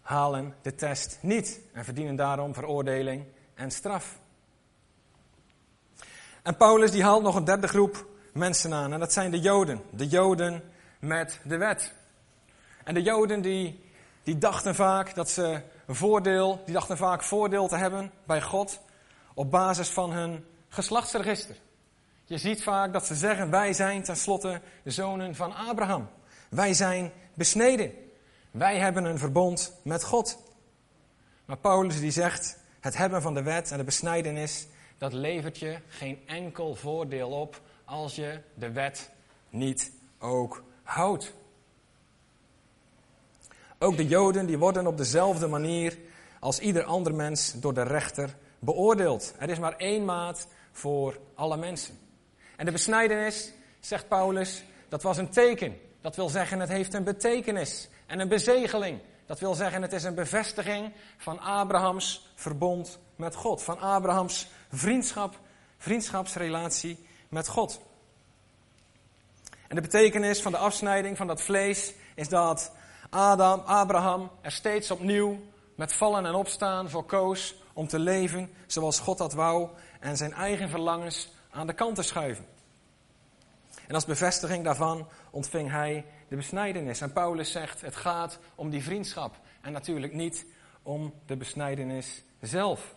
halen 0.00 0.54
de 0.62 0.74
test 0.74 1.18
niet 1.22 1.60
en 1.72 1.84
verdienen 1.84 2.16
daarom 2.16 2.54
veroordeling 2.54 3.24
en 3.54 3.70
straf. 3.70 4.18
En 6.42 6.56
Paulus 6.56 6.90
die 6.90 7.02
haalt 7.02 7.22
nog 7.22 7.34
een 7.34 7.44
derde 7.44 7.68
groep 7.68 8.09
mensen 8.32 8.72
aan 8.72 8.92
en 8.92 8.98
dat 8.98 9.12
zijn 9.12 9.30
de 9.30 9.40
Joden. 9.40 9.82
De 9.90 10.06
Joden 10.06 10.62
met 10.98 11.40
de 11.44 11.56
wet. 11.56 11.92
En 12.84 12.94
de 12.94 13.02
Joden 13.02 13.40
die, 13.40 13.84
die 14.22 14.38
dachten 14.38 14.74
vaak 14.74 15.14
dat 15.14 15.30
ze 15.30 15.62
een 15.86 15.94
voordeel, 15.94 16.62
die 16.64 16.74
dachten 16.74 16.96
vaak 16.96 17.22
voordeel 17.22 17.68
te 17.68 17.76
hebben 17.76 18.12
bij 18.26 18.42
God 18.42 18.80
op 19.34 19.50
basis 19.50 19.88
van 19.88 20.12
hun 20.12 20.44
geslachtsregister. 20.68 21.56
Je 22.24 22.38
ziet 22.38 22.62
vaak 22.62 22.92
dat 22.92 23.06
ze 23.06 23.14
zeggen, 23.14 23.50
wij 23.50 23.72
zijn 23.72 24.02
tenslotte 24.02 24.60
de 24.82 24.90
zonen 24.90 25.34
van 25.34 25.54
Abraham. 25.54 26.08
Wij 26.50 26.74
zijn 26.74 27.12
besneden. 27.34 27.92
Wij 28.50 28.78
hebben 28.78 29.04
een 29.04 29.18
verbond 29.18 29.72
met 29.82 30.04
God. 30.04 30.38
Maar 31.44 31.58
Paulus 31.58 32.00
die 32.00 32.10
zegt, 32.10 32.58
het 32.80 32.96
hebben 32.96 33.22
van 33.22 33.34
de 33.34 33.42
wet 33.42 33.70
en 33.70 33.78
de 33.78 33.84
besnijdenis, 33.84 34.66
dat 34.98 35.12
levert 35.12 35.58
je 35.58 35.78
geen 35.88 36.22
enkel 36.26 36.74
voordeel 36.74 37.30
op 37.30 37.60
als 37.90 38.14
je 38.14 38.40
de 38.54 38.72
wet 38.72 39.10
niet 39.48 39.92
ook 40.18 40.64
houdt. 40.82 41.34
Ook 43.78 43.96
de 43.96 44.06
Joden 44.06 44.46
die 44.46 44.58
worden 44.58 44.86
op 44.86 44.96
dezelfde 44.96 45.46
manier 45.46 45.98
als 46.40 46.58
ieder 46.58 46.84
ander 46.84 47.14
mens 47.14 47.52
door 47.52 47.74
de 47.74 47.82
rechter 47.82 48.36
beoordeeld. 48.58 49.34
Er 49.38 49.50
is 49.50 49.58
maar 49.58 49.76
één 49.76 50.04
maat 50.04 50.46
voor 50.72 51.18
alle 51.34 51.56
mensen. 51.56 51.98
En 52.56 52.64
de 52.64 52.72
besnijdenis, 52.72 53.52
zegt 53.80 54.08
Paulus, 54.08 54.64
dat 54.88 55.02
was 55.02 55.16
een 55.16 55.30
teken. 55.30 55.76
Dat 56.00 56.16
wil 56.16 56.28
zeggen, 56.28 56.60
het 56.60 56.68
heeft 56.68 56.94
een 56.94 57.04
betekenis 57.04 57.88
en 58.06 58.20
een 58.20 58.28
bezegeling. 58.28 59.00
Dat 59.26 59.40
wil 59.40 59.54
zeggen, 59.54 59.82
het 59.82 59.92
is 59.92 60.04
een 60.04 60.14
bevestiging 60.14 60.92
van 61.16 61.40
Abrahams 61.40 62.32
verbond 62.34 62.98
met 63.16 63.34
God. 63.34 63.62
Van 63.62 63.78
Abrahams 63.78 64.48
vriendschap, 64.68 65.40
vriendschapsrelatie 65.78 67.08
met 67.30 67.48
God. 67.48 67.80
En 69.68 69.76
de 69.76 69.82
betekenis 69.82 70.42
van 70.42 70.52
de 70.52 70.58
afsnijding 70.58 71.16
van 71.16 71.26
dat 71.26 71.42
vlees 71.42 71.94
is 72.14 72.28
dat 72.28 72.72
Adam, 73.10 73.60
Abraham 73.60 74.30
er 74.40 74.52
steeds 74.52 74.90
opnieuw 74.90 75.40
met 75.74 75.92
vallen 75.92 76.26
en 76.26 76.34
opstaan 76.34 76.90
voor 76.90 77.04
koos 77.04 77.54
om 77.72 77.86
te 77.86 77.98
leven 77.98 78.50
zoals 78.66 79.00
God 79.00 79.18
dat 79.18 79.32
wou 79.32 79.68
en 80.00 80.16
zijn 80.16 80.32
eigen 80.32 80.68
verlangens 80.68 81.32
aan 81.50 81.66
de 81.66 81.72
kant 81.72 81.94
te 81.94 82.02
schuiven. 82.02 82.46
En 83.86 83.94
als 83.94 84.04
bevestiging 84.04 84.64
daarvan 84.64 85.08
ontving 85.30 85.70
hij 85.70 86.04
de 86.28 86.36
besnijdenis. 86.36 87.00
En 87.00 87.12
Paulus 87.12 87.52
zegt, 87.52 87.80
het 87.80 87.96
gaat 87.96 88.38
om 88.54 88.70
die 88.70 88.82
vriendschap 88.82 89.34
en 89.60 89.72
natuurlijk 89.72 90.12
niet 90.12 90.46
om 90.82 91.14
de 91.26 91.36
besnijdenis 91.36 92.22
zelf. 92.40 92.94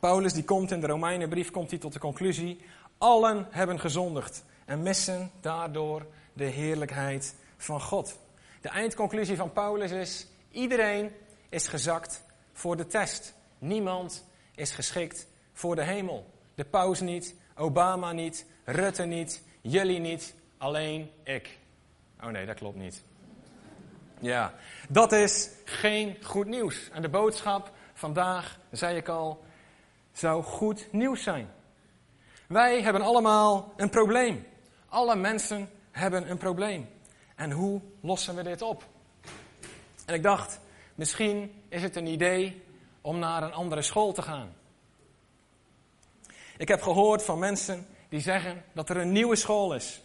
Paulus 0.00 0.32
die 0.32 0.44
komt 0.44 0.70
in 0.70 0.80
de 0.80 0.86
Romeinenbrief 0.86 1.50
komt 1.50 1.70
hij 1.70 1.78
tot 1.78 1.92
de 1.92 1.98
conclusie, 1.98 2.60
allen 2.98 3.46
hebben 3.50 3.80
gezondigd 3.80 4.44
en 4.64 4.82
missen 4.82 5.30
daardoor 5.40 6.06
de 6.32 6.44
heerlijkheid 6.44 7.34
van 7.56 7.80
God. 7.80 8.18
De 8.60 8.68
eindconclusie 8.68 9.36
van 9.36 9.52
Paulus 9.52 9.90
is, 9.90 10.26
iedereen 10.50 11.10
is 11.48 11.68
gezakt 11.68 12.22
voor 12.52 12.76
de 12.76 12.86
test. 12.86 13.34
Niemand 13.58 14.24
is 14.54 14.70
geschikt 14.70 15.26
voor 15.52 15.74
de 15.74 15.84
hemel. 15.84 16.30
De 16.54 16.64
paus 16.64 17.00
niet, 17.00 17.34
Obama 17.56 18.12
niet, 18.12 18.46
Rutte 18.64 19.04
niet, 19.04 19.42
jullie 19.60 19.98
niet, 19.98 20.34
alleen 20.58 21.10
ik. 21.24 21.58
Oh 22.22 22.28
nee, 22.28 22.46
dat 22.46 22.56
klopt 22.56 22.76
niet. 22.76 23.02
Ja, 24.20 24.54
dat 24.88 25.12
is 25.12 25.50
geen 25.64 26.16
goed 26.22 26.46
nieuws. 26.46 26.90
En 26.90 27.02
de 27.02 27.08
boodschap 27.08 27.72
vandaag, 27.94 28.58
zei 28.70 28.96
ik 28.96 29.08
al, 29.08 29.44
zou 30.12 30.42
goed 30.42 30.92
nieuws 30.92 31.22
zijn. 31.22 31.50
Wij 32.48 32.82
hebben 32.82 33.02
allemaal 33.02 33.72
een 33.76 33.90
probleem. 33.90 34.46
Alle 34.88 35.16
mensen 35.16 35.70
hebben 35.90 36.30
een 36.30 36.38
probleem. 36.38 36.88
En 37.36 37.50
hoe 37.50 37.80
lossen 38.00 38.34
we 38.34 38.42
dit 38.42 38.62
op? 38.62 38.84
En 40.06 40.14
ik 40.14 40.22
dacht, 40.22 40.60
misschien 40.94 41.62
is 41.68 41.82
het 41.82 41.96
een 41.96 42.06
idee 42.06 42.62
om 43.00 43.18
naar 43.18 43.42
een 43.42 43.52
andere 43.52 43.82
school 43.82 44.12
te 44.12 44.22
gaan. 44.22 44.52
Ik 46.56 46.68
heb 46.68 46.82
gehoord 46.82 47.22
van 47.22 47.38
mensen 47.38 47.86
die 48.08 48.20
zeggen 48.20 48.64
dat 48.72 48.88
er 48.88 48.96
een 48.96 49.12
nieuwe 49.12 49.36
school 49.36 49.74
is. 49.74 50.02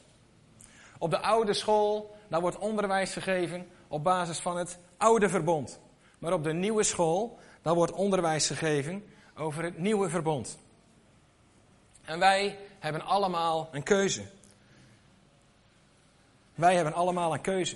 Op 0.98 1.10
de 1.10 1.20
oude 1.20 1.54
school, 1.54 2.16
daar 2.28 2.42
wordt 2.42 2.58
onderwijs 2.58 3.14
gegeven 3.14 3.68
op 3.88 4.04
basis 4.04 4.40
van 4.40 4.58
het 4.58 4.80
oude 4.98 5.30
verbond. 5.30 5.80
Maar 6.20 6.34
op 6.34 6.44
de 6.44 6.54
nieuwe 6.54 6.84
school, 6.84 7.40
daar 7.62 7.76
wordt 7.76 7.92
onderwijs 7.92 8.48
gegeven 8.48 9.04
over 9.36 9.64
het 9.64 9.78
nieuwe 9.78 10.10
verbond. 10.10 10.58
En 12.06 12.20
wij 12.20 12.58
hebben 12.80 13.02
allemaal 13.02 13.70
een 13.72 13.84
keuze. 13.84 14.24
Wij 16.56 16.76
hebben 16.76 16.94
allemaal 16.94 17.34
een 17.34 17.42
keuze. 17.42 17.76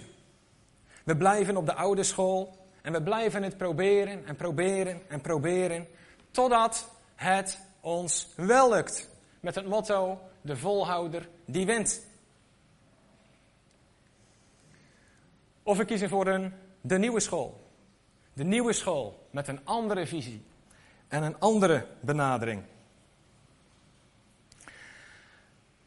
We 1.03 1.17
blijven 1.17 1.57
op 1.57 1.65
de 1.65 1.73
oude 1.73 2.03
school 2.03 2.57
en 2.81 2.93
we 2.93 3.03
blijven 3.03 3.43
het 3.43 3.57
proberen 3.57 4.25
en 4.25 4.35
proberen 4.35 5.01
en 5.09 5.21
proberen 5.21 5.87
totdat 6.31 6.89
het 7.15 7.59
ons 7.79 8.27
wel 8.35 8.69
lukt. 8.69 9.09
Met 9.39 9.55
het 9.55 9.65
motto, 9.65 10.19
de 10.41 10.57
volhouder 10.57 11.29
die 11.45 11.65
wint. 11.65 12.07
Of 15.63 15.77
we 15.77 15.85
kiezen 15.85 16.09
voor 16.09 16.27
een, 16.27 16.53
de 16.81 16.97
nieuwe 16.97 17.19
school. 17.19 17.67
De 18.33 18.43
nieuwe 18.43 18.73
school 18.73 19.27
met 19.31 19.47
een 19.47 19.65
andere 19.65 20.07
visie 20.07 20.45
en 21.09 21.23
een 21.23 21.39
andere 21.39 21.85
benadering. 21.99 22.63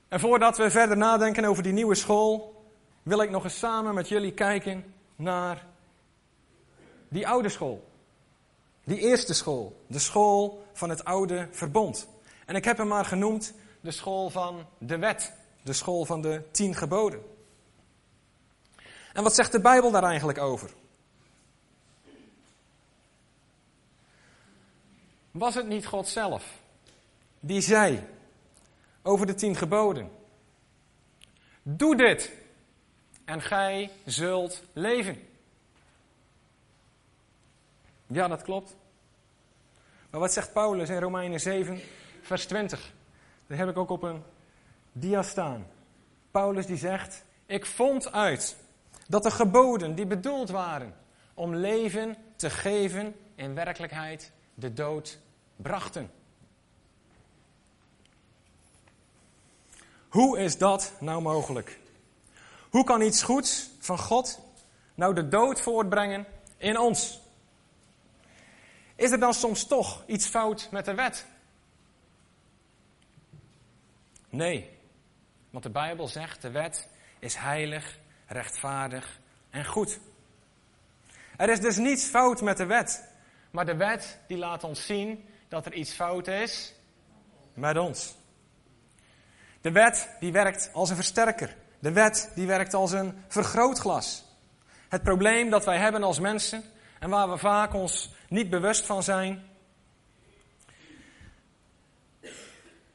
En 0.09 0.21
voordat 0.21 0.57
we 0.57 0.71
verder 0.71 0.97
nadenken 0.97 1.45
over 1.45 1.63
die 1.63 1.73
nieuwe 1.73 1.95
school, 1.95 2.65
wil 3.03 3.21
ik 3.21 3.31
nog 3.31 3.45
eens 3.45 3.59
samen 3.59 3.95
met 3.95 4.09
jullie 4.09 4.33
kijken 4.33 4.95
naar 5.17 5.67
die 7.09 7.29
oude 7.29 7.49
school. 7.49 7.91
Die 8.85 8.99
eerste 8.99 9.35
school, 9.35 9.83
de 9.87 9.99
school 9.99 10.67
van 10.73 10.89
het 10.89 11.05
oude 11.05 11.49
verbond. 11.51 12.09
En 12.47 12.55
ik 12.55 12.65
heb 12.65 12.79
hem 12.79 12.89
maar 12.89 13.05
genoemd 13.05 13.55
de 13.81 13.91
school 13.91 14.31
van 14.31 14.67
de 14.79 14.99
wet, 14.99 15.33
de 15.63 15.73
school 15.73 16.05
van 16.05 16.23
de 16.23 16.43
tien 16.51 16.75
geboden. 16.75 17.23
En 19.13 19.23
wat 19.23 19.35
zegt 19.35 19.53
de 19.53 19.61
Bijbel 19.61 19.91
daar 19.91 20.03
eigenlijk 20.03 20.39
over? 20.39 20.71
Was 25.33 25.55
het 25.55 25.67
niet 25.67 25.87
God 25.87 26.09
zelf 26.09 26.61
die 27.41 27.61
zei 27.61 28.07
over 29.03 29.27
de 29.27 29.35
tien 29.35 29.57
geboden: 29.57 30.11
Doe 31.63 31.97
dit 31.97 32.33
en 33.25 33.43
gij 33.43 33.91
zult 34.05 34.63
leven. 34.73 35.29
Ja, 38.07 38.29
dat 38.29 38.43
klopt. 38.43 38.77
Maar 40.11 40.21
wat 40.21 40.33
zegt 40.33 40.53
Paulus 40.53 40.89
in 40.89 40.99
Romeinen 40.99 41.41
7, 41.41 41.81
vers 42.23 42.47
20? 42.47 42.93
Dat 43.47 43.59
heb 43.59 43.69
ik 43.69 43.77
ook 43.77 43.91
op 43.91 44.03
een 44.03 44.23
dia 44.93 45.23
staan. 45.23 45.67
Paulus 46.31 46.67
die 46.67 46.77
zegt: 46.77 47.25
Ik 47.47 47.67
vond 47.67 48.13
uit 48.13 48.57
dat 49.09 49.23
de 49.23 49.31
geboden 49.31 49.95
die 49.95 50.07
bedoeld 50.07 50.51
waren 50.51 50.95
om 51.35 51.55
leven 51.55 52.17
te 52.37 52.51
geven, 52.51 53.15
in 53.35 53.55
werkelijkheid 53.55 54.33
de 54.55 54.73
dood 54.73 55.19
brachten. 55.57 56.11
Hoe 60.09 60.39
is 60.39 60.59
dat 60.59 60.93
nou 61.01 61.23
mogelijk? 61.23 61.81
Hoe 62.71 62.85
kan 62.85 63.01
iets 63.01 63.23
goeds 63.23 63.71
van 63.79 63.99
God 63.99 64.41
nou 64.95 65.15
de 65.15 65.29
dood 65.29 65.61
voortbrengen 65.61 66.27
in 66.57 66.79
ons? 66.79 67.21
Is 68.95 69.11
er 69.11 69.21
dan 69.21 69.35
soms 69.35 69.67
toch 69.67 70.03
iets 70.07 70.27
fout 70.27 70.69
met 70.71 70.85
de 70.85 70.95
wet? 70.95 71.27
Nee, 74.29 74.71
want 75.51 75.65
de 75.65 75.71
Bijbel 75.71 76.09
zegt 76.09 76.43
de 76.43 76.51
wet 76.51 76.89
is 77.19 77.35
heilig, 77.35 77.99
rechtvaardig 78.27 79.21
en 79.51 79.65
goed. 79.65 79.99
Er 81.37 81.49
is 81.49 81.61
dus 81.61 81.77
niets 81.77 82.05
fout 82.05 82.41
met 82.41 82.57
de 82.57 82.67
wet, 82.67 83.12
maar 83.53 83.67
de 83.67 83.77
wet 83.77 84.19
die 84.27 84.39
laat 84.39 84.65
ons 84.65 84.87
zien 84.87 85.29
dat 85.49 85.67
er 85.67 85.73
iets 85.73 85.93
fout 85.93 86.27
is 86.27 86.75
met 87.55 87.79
ons. 87.79 88.15
De 89.61 89.71
wet 89.71 90.17
die 90.21 90.33
werkt 90.33 90.71
als 90.73 90.91
een 90.91 90.97
versterker. 90.97 91.57
De 91.79 91.93
wet 91.93 92.33
die 92.35 92.47
werkt 92.47 92.75
als 92.75 92.93
een 92.93 93.25
vergrootglas. 93.29 94.25
Het 94.89 95.03
probleem 95.03 95.51
dat 95.51 95.65
wij 95.65 95.79
hebben 95.79 96.03
als 96.03 96.21
mensen 96.21 96.63
en 96.99 97.11
waar 97.11 97.31
we 97.31 97.39
vaak 97.39 97.75
ons 97.75 98.11
niet 98.29 98.51
bewust 98.51 98.87
van 98.87 99.03
zijn, 99.03 99.47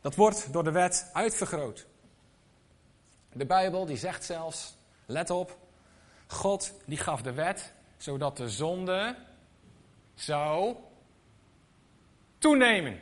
dat 0.02 0.16
wordt 0.16 0.54
door 0.54 0.64
de 0.64 0.72
wet 0.72 1.10
uitvergroot. 1.14 1.86
De 3.32 3.46
Bijbel 3.46 3.86
die 3.86 3.98
zegt 3.98 4.24
zelfs, 4.24 4.76
let 5.06 5.30
op, 5.30 5.58
God 6.28 6.74
die 6.86 6.98
gaf 6.98 7.22
de 7.22 7.34
wet 7.34 7.74
zodat 7.98 8.38
de 8.38 8.50
zonde 8.50 9.16
zou 10.18 10.76
toenemen. 12.38 13.00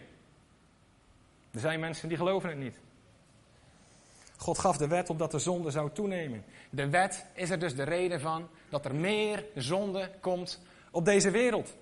Er 1.52 1.60
zijn 1.60 1.80
mensen 1.80 2.10
die 2.10 2.18
geloven 2.18 2.50
het 2.50 2.58
niet. 2.58 2.78
God 4.38 4.60
gaf 4.60 4.78
de 4.78 4.88
wet 4.88 5.10
opdat 5.10 5.32
de 5.32 5.40
zonde 5.40 5.72
zou 5.72 5.92
toenemen. 5.92 6.46
De 6.70 6.90
wet 6.90 7.26
is 7.34 7.50
er 7.50 7.60
dus 7.60 7.76
de 7.76 7.84
reden 7.84 8.20
van 8.20 8.50
dat 8.70 8.86
er 8.86 8.96
meer 8.96 9.46
zonde 9.56 10.12
komt 10.20 10.62
op 10.92 11.06
deze 11.06 11.32
wereld. 11.32 11.74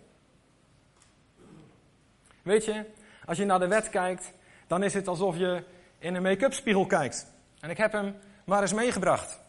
Weet 2.41 2.65
je, 2.65 2.85
als 3.25 3.37
je 3.37 3.45
naar 3.45 3.59
de 3.59 3.67
wet 3.67 3.89
kijkt, 3.89 4.31
dan 4.67 4.83
is 4.83 4.93
het 4.93 5.07
alsof 5.07 5.37
je 5.37 5.63
in 5.99 6.15
een 6.15 6.21
make-up 6.21 6.53
spiegel 6.53 6.85
kijkt. 6.85 7.31
En 7.59 7.69
ik 7.69 7.77
heb 7.77 7.91
hem 7.91 8.15
maar 8.45 8.61
eens 8.61 8.73
meegebracht. 8.73 9.39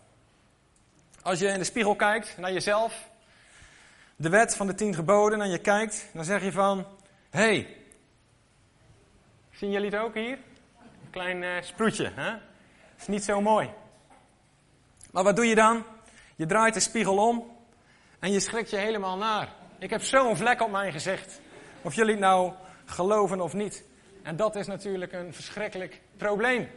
Als 1.23 1.39
je 1.39 1.47
in 1.47 1.59
de 1.59 1.65
spiegel 1.65 1.97
kijkt 1.97 2.37
naar 2.39 2.53
jezelf, 2.53 3.09
de 4.17 4.29
wet 4.29 4.57
van 4.57 4.67
de 4.67 4.75
tien 4.75 4.95
geboden, 4.95 5.41
en 5.41 5.51
je 5.51 5.59
kijkt, 5.59 6.09
dan 6.13 6.25
zeg 6.25 6.43
je 6.43 6.53
van, 6.53 6.87
hé, 7.31 7.41
hey, 7.41 7.77
zien 9.51 9.71
jullie 9.71 9.91
het 9.91 10.01
ook 10.01 10.15
hier? 10.15 10.39
Een 10.79 11.11
klein 11.11 11.43
uh, 11.43 11.51
sproetje, 11.61 12.11
hè? 12.15 12.37
Is 12.99 13.07
niet 13.07 13.25
zo 13.25 13.41
mooi. 13.41 13.71
Maar 15.13 15.25
wat 15.25 15.37
doe 15.37 15.47
je 15.47 15.55
dan? 15.55 15.85
Je 16.37 16.47
draait 16.47 16.75
de 16.75 16.81
spiegel 16.81 17.17
om 17.17 17.57
en 18.19 18.33
je 18.33 18.41
schrikt 18.41 18.71
je 18.71 18.77
helemaal 18.77 19.17
naar. 19.17 19.53
Ik 19.79 19.91
heb 19.91 20.03
zo'n 20.03 20.37
vlek 20.37 20.63
op 20.63 20.71
mijn 20.71 20.93
gezicht. 20.93 21.41
Of 21.83 21.95
jullie 21.95 22.13
het 22.13 22.21
nou 22.21 22.53
geloven 22.85 23.41
of 23.41 23.53
niet. 23.53 23.85
En 24.23 24.37
dat 24.37 24.57
is 24.57 24.67
natuurlijk 24.67 25.13
een 25.13 25.35
verschrikkelijk 25.35 26.01
probleem. 26.17 26.69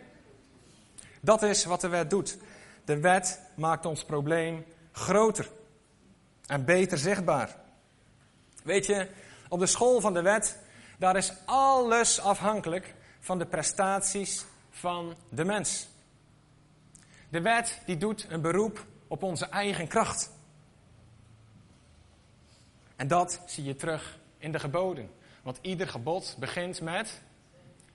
Dat 1.22 1.44
is 1.44 1.66
wat 1.66 1.82
de 1.82 1.88
wet 1.88 2.10
doet. 2.10 2.38
De 2.86 3.00
wet 3.00 3.42
maakt 3.56 3.86
ons 3.86 4.04
probleem 4.04 4.66
groter 4.92 5.50
en 6.48 6.66
beter 6.66 6.98
zichtbaar. 6.98 7.56
Weet 8.64 8.86
je, 8.86 9.08
op 9.50 9.60
de 9.60 9.66
school 9.66 10.02
van 10.02 10.14
de 10.14 10.22
wet, 10.22 10.60
daar 10.98 11.16
is 11.16 11.34
alles 11.46 12.20
afhankelijk 12.20 12.94
van 13.20 13.40
de 13.40 13.46
prestaties 13.46 14.46
van 14.70 15.16
de 15.30 15.46
mens. 15.46 15.88
De 17.30 17.42
wet 17.42 17.82
die 17.86 17.98
doet 17.98 18.26
een 18.30 18.42
beroep 18.42 18.86
op 19.08 19.24
onze 19.24 19.46
eigen 19.46 19.88
kracht. 19.88 20.32
En 22.96 23.08
dat 23.08 23.42
zie 23.46 23.64
je 23.64 23.76
terug 23.76 24.20
in 24.38 24.52
de 24.52 24.60
geboden. 24.60 25.10
Want 25.44 25.60
ieder 25.62 25.88
gebod 25.88 26.36
begint 26.40 26.82
met 26.82 27.22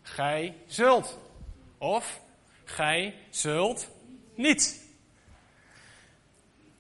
gij 0.03 0.57
zult. 0.67 1.19
Of 1.79 2.21
gij 2.65 3.15
zult 3.31 3.89
niet. 4.35 4.82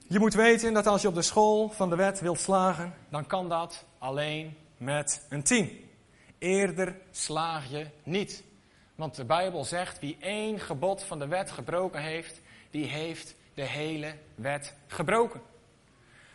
Je 0.06 0.18
moet 0.18 0.34
weten 0.34 0.72
dat 0.72 0.86
als 0.86 1.02
je 1.02 1.08
op 1.08 1.14
de 1.14 1.22
school 1.22 1.68
van 1.68 1.90
de 1.90 1.96
wet 1.96 2.20
wilt 2.20 2.40
slagen, 2.40 2.94
dan 3.08 3.26
kan 3.26 3.48
dat 3.48 3.84
alleen 3.98 4.56
met 4.76 5.26
een 5.28 5.42
tien. 5.42 5.90
Eerder 6.38 6.96
slaag 7.10 7.70
je 7.70 7.86
niet. 8.02 8.44
Want 8.94 9.14
de 9.14 9.24
Bijbel 9.24 9.64
zegt, 9.64 9.98
wie 9.98 10.16
één 10.20 10.60
gebod 10.60 11.02
van 11.02 11.18
de 11.18 11.26
wet 11.26 11.50
gebroken 11.50 12.02
heeft, 12.02 12.40
die 12.70 12.86
heeft 12.86 13.34
de 13.54 13.62
hele 13.62 14.14
wet 14.34 14.74
gebroken. 14.86 15.40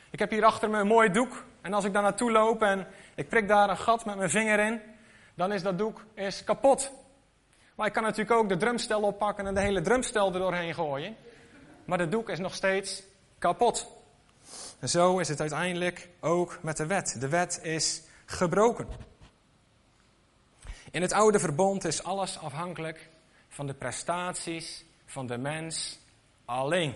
Ik 0.10 0.20
heb 0.20 0.30
hier 0.30 0.46
achter 0.46 0.70
me 0.70 0.80
een 0.80 0.88
mooi 0.88 1.12
doek. 1.12 1.46
En 1.62 1.74
als 1.74 1.84
ik 1.84 1.94
daar 1.94 2.02
naartoe 2.02 2.32
loop 2.32 2.62
en 2.62 2.88
ik 3.16 3.30
prik 3.30 3.48
daar 3.48 3.70
een 3.70 3.78
gat 3.78 4.06
met 4.06 4.18
mijn 4.18 4.30
vinger 4.30 4.60
in, 4.60 4.82
dan 5.36 5.54
is 5.54 5.64
dat 5.64 5.78
doek 5.78 6.06
is 6.14 6.44
kapot. 6.44 6.92
Maar 7.76 7.88
ik 7.88 7.94
kan 7.94 8.04
natuurlijk 8.04 8.32
ook 8.40 8.50
de 8.50 8.58
drumstel 8.58 9.02
oppakken 9.02 9.48
en 9.48 9.54
de 9.54 9.62
hele 9.62 9.82
drumstel 9.82 10.34
er 10.34 10.40
doorheen 10.40 10.74
gooien. 10.74 11.16
Maar 11.86 11.98
de 11.98 12.08
doek 12.08 12.30
is 12.30 12.40
nog 12.40 12.54
steeds 12.54 13.04
kapot. 13.40 13.88
En 14.80 14.90
zo 14.90 15.20
is 15.20 15.28
het 15.28 15.40
uiteindelijk 15.40 16.10
ook 16.20 16.60
met 16.62 16.78
de 16.78 16.86
wet. 16.86 17.16
De 17.20 17.28
wet 17.28 17.60
is 17.64 18.02
gebroken. 18.26 18.88
In 20.92 21.02
het 21.02 21.12
oude 21.12 21.40
verbond 21.40 21.86
is 21.86 22.04
alles 22.04 22.40
afhankelijk 22.40 23.10
van 23.50 23.68
de 23.68 23.74
prestaties 23.74 24.86
van 25.06 25.28
de 25.28 25.38
mens 25.38 26.00
alleen. 26.46 26.94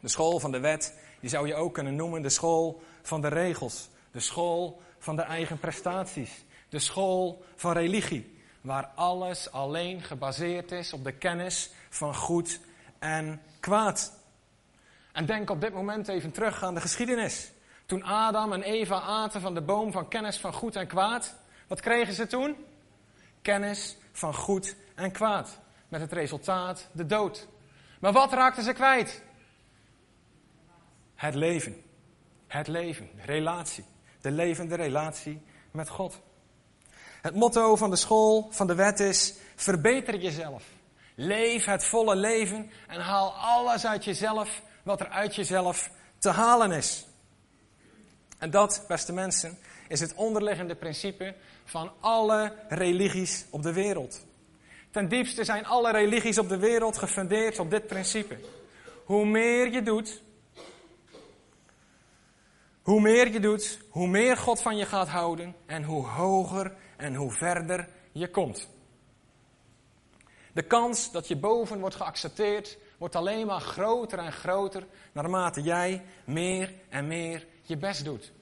De 0.00 0.08
school 0.08 0.40
van 0.40 0.52
de 0.52 0.60
wet, 0.60 0.94
die 1.20 1.30
zou 1.30 1.46
je 1.46 1.54
ook 1.54 1.74
kunnen 1.74 1.96
noemen 1.96 2.22
de 2.22 2.28
school 2.28 2.82
van 3.02 3.20
de 3.20 3.28
regels. 3.28 3.88
De 4.10 4.20
school 4.20 4.82
van 4.98 5.16
de 5.16 5.22
eigen 5.22 5.58
prestaties. 5.58 6.44
De 6.68 6.78
school 6.78 7.44
van 7.56 7.72
religie. 7.72 8.40
Waar 8.60 8.90
alles 8.94 9.50
alleen 9.50 10.02
gebaseerd 10.02 10.72
is 10.72 10.92
op 10.92 11.04
de 11.04 11.12
kennis 11.12 11.70
van 11.90 12.14
goed 12.14 12.60
en 12.98 13.40
kwaad. 13.60 14.20
En 15.12 15.26
denk 15.26 15.50
op 15.50 15.60
dit 15.60 15.72
moment 15.72 16.08
even 16.08 16.32
terug 16.32 16.62
aan 16.62 16.74
de 16.74 16.80
geschiedenis. 16.80 17.52
Toen 17.86 18.02
Adam 18.02 18.52
en 18.52 18.62
Eva 18.62 19.00
aten 19.00 19.40
van 19.40 19.54
de 19.54 19.62
boom 19.62 19.92
van 19.92 20.08
kennis 20.08 20.38
van 20.38 20.52
goed 20.52 20.76
en 20.76 20.86
kwaad, 20.86 21.36
wat 21.66 21.80
kregen 21.80 22.14
ze 22.14 22.26
toen? 22.26 22.56
Kennis 23.42 23.96
van 24.12 24.34
goed 24.34 24.76
en 24.94 25.12
kwaad. 25.12 25.58
Met 25.88 26.00
het 26.00 26.12
resultaat 26.12 26.88
de 26.92 27.06
dood. 27.06 27.48
Maar 28.00 28.12
wat 28.12 28.32
raakten 28.32 28.64
ze 28.64 28.72
kwijt? 28.72 29.22
Het 31.14 31.34
leven. 31.34 31.82
Het 32.46 32.68
leven, 32.68 33.10
relatie. 33.24 33.84
De 34.20 34.30
levende 34.30 34.74
relatie 34.74 35.42
met 35.70 35.88
God. 35.88 36.20
Het 37.22 37.34
motto 37.34 37.76
van 37.76 37.90
de 37.90 37.96
school 37.96 38.48
van 38.50 38.66
de 38.66 38.74
wet 38.74 39.00
is: 39.00 39.34
verbeter 39.56 40.18
jezelf. 40.18 40.64
Leef 41.14 41.64
het 41.64 41.84
volle 41.84 42.16
leven 42.16 42.70
en 42.86 43.00
haal 43.00 43.34
alles 43.34 43.86
uit 43.86 44.04
jezelf 44.04 44.62
wat 44.82 45.00
er 45.00 45.08
uit 45.08 45.34
jezelf 45.34 45.90
te 46.18 46.30
halen 46.30 46.72
is. 46.72 47.06
En 48.38 48.50
dat, 48.50 48.84
beste 48.88 49.12
mensen, 49.12 49.58
is 49.88 50.00
het 50.00 50.14
onderliggende 50.14 50.74
principe 50.74 51.34
van 51.64 51.92
alle 52.00 52.54
religies 52.68 53.44
op 53.50 53.62
de 53.62 53.72
wereld. 53.72 54.24
Ten 54.90 55.08
diepste 55.08 55.44
zijn 55.44 55.66
alle 55.66 55.90
religies 55.90 56.38
op 56.38 56.48
de 56.48 56.58
wereld 56.58 56.98
gefundeerd 56.98 57.58
op 57.58 57.70
dit 57.70 57.86
principe. 57.86 58.38
Hoe 59.04 59.26
meer 59.26 59.72
je 59.72 59.82
doet, 59.82 60.22
hoe 62.82 63.00
meer 63.00 63.32
je 63.32 63.40
doet, 63.40 63.78
hoe 63.90 64.08
meer 64.08 64.36
God 64.36 64.62
van 64.62 64.76
je 64.76 64.86
gaat 64.86 65.08
houden 65.08 65.54
en 65.66 65.84
hoe 65.84 66.06
hoger 66.06 66.74
en 66.96 67.14
hoe 67.14 67.32
verder 67.32 67.88
je 68.12 68.30
komt. 68.30 68.68
De 70.52 70.62
kans 70.62 71.12
dat 71.12 71.28
je 71.28 71.36
boven 71.36 71.80
wordt 71.80 71.94
geaccepteerd 71.94 72.78
wordt 73.02 73.16
alleen 73.16 73.46
maar 73.46 73.60
groter 73.60 74.18
en 74.18 74.32
groter 74.32 74.86
naarmate 75.12 75.62
jij 75.62 76.04
meer 76.24 76.72
en 76.88 77.06
meer 77.06 77.46
je 77.62 77.76
best 77.76 78.04
doet. 78.04 78.32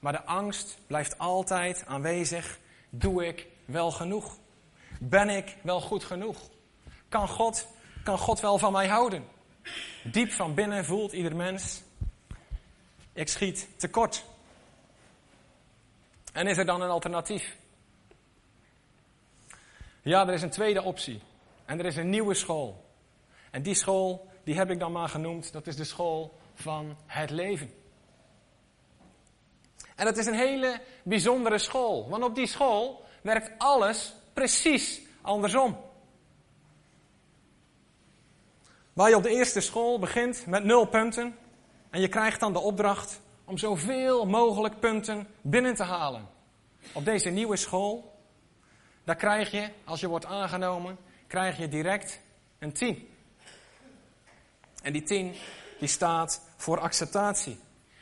Maar 0.00 0.12
de 0.12 0.24
angst 0.24 0.78
blijft 0.86 1.18
altijd 1.18 1.84
aanwezig. 1.86 2.58
Doe 2.90 3.26
ik 3.26 3.46
wel 3.64 3.90
genoeg? 3.90 4.36
Ben 4.98 5.28
ik 5.28 5.56
wel 5.62 5.80
goed 5.80 6.04
genoeg? 6.04 6.38
Kan 7.08 7.28
God, 7.28 7.66
kan 8.04 8.18
God 8.18 8.40
wel 8.40 8.58
van 8.58 8.72
mij 8.72 8.88
houden? 8.88 9.24
Diep 10.04 10.30
van 10.30 10.54
binnen 10.54 10.84
voelt 10.84 11.12
ieder 11.12 11.36
mens, 11.36 11.82
ik 13.12 13.28
schiet 13.28 13.68
tekort. 13.76 14.24
En 16.32 16.46
is 16.46 16.58
er 16.58 16.66
dan 16.66 16.80
een 16.80 16.90
alternatief? 16.90 17.56
Ja, 20.02 20.26
er 20.26 20.34
is 20.34 20.42
een 20.42 20.50
tweede 20.50 20.82
optie. 20.82 21.20
En 21.64 21.78
er 21.78 21.86
is 21.86 21.96
een 21.96 22.10
nieuwe 22.10 22.34
school. 22.34 22.88
En 23.50 23.62
die 23.62 23.74
school, 23.74 24.28
die 24.44 24.54
heb 24.54 24.70
ik 24.70 24.78
dan 24.78 24.92
maar 24.92 25.08
genoemd, 25.08 25.52
dat 25.52 25.66
is 25.66 25.76
de 25.76 25.84
school 25.84 26.38
van 26.54 26.96
het 27.06 27.30
leven. 27.30 27.70
En 29.96 30.04
dat 30.04 30.16
is 30.16 30.26
een 30.26 30.34
hele 30.34 30.80
bijzondere 31.02 31.58
school. 31.58 32.08
Want 32.08 32.24
op 32.24 32.34
die 32.34 32.46
school 32.46 33.04
werkt 33.22 33.50
alles 33.58 34.14
precies 34.32 35.00
andersom. 35.22 35.76
Waar 38.92 39.08
je 39.08 39.16
op 39.16 39.22
de 39.22 39.30
eerste 39.30 39.60
school 39.60 39.98
begint 39.98 40.46
met 40.46 40.64
nul 40.64 40.84
punten. 40.86 41.36
En 41.90 42.00
je 42.00 42.08
krijgt 42.08 42.40
dan 42.40 42.52
de 42.52 42.58
opdracht 42.58 43.20
om 43.44 43.58
zoveel 43.58 44.26
mogelijk 44.26 44.80
punten 44.80 45.28
binnen 45.40 45.74
te 45.74 45.82
halen. 45.82 46.28
Op 46.92 47.04
deze 47.04 47.30
nieuwe 47.30 47.56
school, 47.56 48.18
daar 49.04 49.16
krijg 49.16 49.50
je, 49.50 49.70
als 49.84 50.00
je 50.00 50.08
wordt 50.08 50.26
aangenomen, 50.26 50.98
krijg 51.26 51.58
je 51.58 51.68
direct 51.68 52.20
een 52.58 52.72
10. 52.72 53.08
En 54.82 54.92
die 54.92 55.02
10, 55.02 55.34
die 55.78 55.88
staat 55.88 56.42
voor 56.56 56.80
acceptatie. 56.80 57.60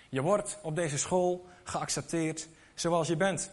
Je 0.08 0.22
wordt 0.22 0.58
op 0.62 0.76
deze 0.76 0.98
school 0.98 1.46
geaccepteerd 1.64 2.48
zoals 2.74 3.08
je 3.08 3.16
bent. 3.16 3.50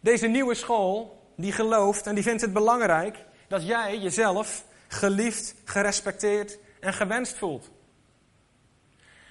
Deze 0.00 0.26
nieuwe 0.26 0.54
school, 0.54 1.22
die 1.36 1.52
gelooft 1.52 2.06
en 2.06 2.14
die 2.14 2.24
vindt 2.24 2.40
het 2.40 2.52
belangrijk 2.52 3.24
dat 3.48 3.66
jij 3.66 3.98
jezelf 3.98 4.64
geliefd, 4.88 5.54
gerespecteerd 5.64 6.58
en 6.80 6.94
gewenst 6.94 7.36
voelt. 7.36 7.70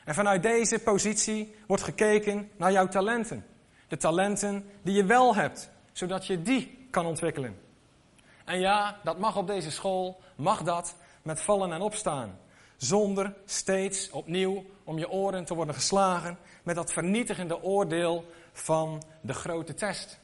En 0.05 0.13
vanuit 0.13 0.43
deze 0.43 0.79
positie 0.79 1.55
wordt 1.67 1.83
gekeken 1.83 2.51
naar 2.57 2.71
jouw 2.71 2.87
talenten. 2.87 3.45
De 3.87 3.97
talenten 3.97 4.69
die 4.81 4.95
je 4.95 5.05
wel 5.05 5.35
hebt, 5.35 5.69
zodat 5.91 6.27
je 6.27 6.41
die 6.41 6.87
kan 6.91 7.05
ontwikkelen. 7.05 7.59
En 8.45 8.59
ja, 8.59 8.99
dat 9.03 9.19
mag 9.19 9.37
op 9.37 9.47
deze 9.47 9.71
school, 9.71 10.21
mag 10.35 10.63
dat 10.63 10.95
met 11.23 11.41
vallen 11.41 11.71
en 11.71 11.81
opstaan. 11.81 12.39
Zonder 12.77 13.33
steeds 13.45 14.09
opnieuw 14.09 14.65
om 14.83 14.97
je 14.97 15.09
oren 15.09 15.45
te 15.45 15.55
worden 15.55 15.75
geslagen 15.75 16.37
met 16.63 16.75
dat 16.75 16.91
vernietigende 16.91 17.63
oordeel 17.63 18.25
van 18.51 19.03
de 19.21 19.33
grote 19.33 19.73
test. 19.73 20.19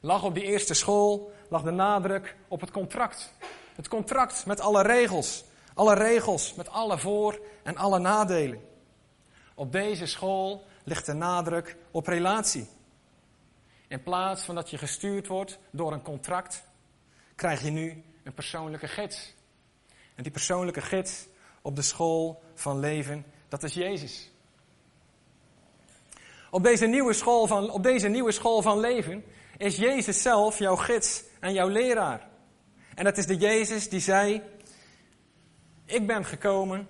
Lag 0.00 0.22
op 0.22 0.34
die 0.34 0.44
eerste 0.44 0.74
school, 0.74 1.32
lag 1.48 1.62
de 1.62 1.70
nadruk 1.70 2.36
op 2.48 2.60
het 2.60 2.70
contract. 2.70 3.32
Het 3.74 3.88
contract 3.88 4.46
met 4.46 4.60
alle 4.60 4.82
regels. 4.82 5.44
Alle 5.74 5.94
regels 5.94 6.54
met 6.54 6.68
alle 6.68 6.98
voor- 6.98 7.40
en 7.62 7.76
alle 7.76 7.98
nadelen. 7.98 8.60
Op 9.54 9.72
deze 9.72 10.06
school 10.06 10.66
ligt 10.84 11.06
de 11.06 11.12
nadruk 11.12 11.76
op 11.90 12.06
relatie. 12.06 12.68
In 13.88 14.02
plaats 14.02 14.42
van 14.42 14.54
dat 14.54 14.70
je 14.70 14.78
gestuurd 14.78 15.26
wordt 15.26 15.58
door 15.70 15.92
een 15.92 16.02
contract, 16.02 16.62
krijg 17.38 17.62
je 17.62 17.70
nu 17.70 18.02
een 18.22 18.34
persoonlijke 18.34 18.88
gids. 18.88 19.34
En 20.14 20.22
die 20.22 20.32
persoonlijke 20.32 20.80
gids 20.80 21.26
op 21.62 21.76
de 21.76 21.82
school 21.82 22.42
van 22.54 22.78
leven, 22.78 23.24
dat 23.48 23.62
is 23.62 23.74
Jezus. 23.74 24.30
Op 26.50 26.62
deze 26.62 26.86
nieuwe 26.86 27.12
school 27.12 27.46
van, 27.46 27.70
op 27.70 27.82
deze 27.82 28.08
nieuwe 28.08 28.32
school 28.32 28.62
van 28.62 28.80
leven 28.80 29.24
is 29.56 29.76
Jezus 29.76 30.22
zelf 30.22 30.58
jouw 30.58 30.76
gids 30.76 31.24
en 31.40 31.52
jouw 31.52 31.68
leraar. 31.68 32.28
En 32.94 33.04
dat 33.04 33.18
is 33.18 33.26
de 33.26 33.36
Jezus 33.36 33.88
die 33.88 34.00
zei: 34.00 34.42
Ik 35.84 36.06
ben 36.06 36.24
gekomen 36.24 36.88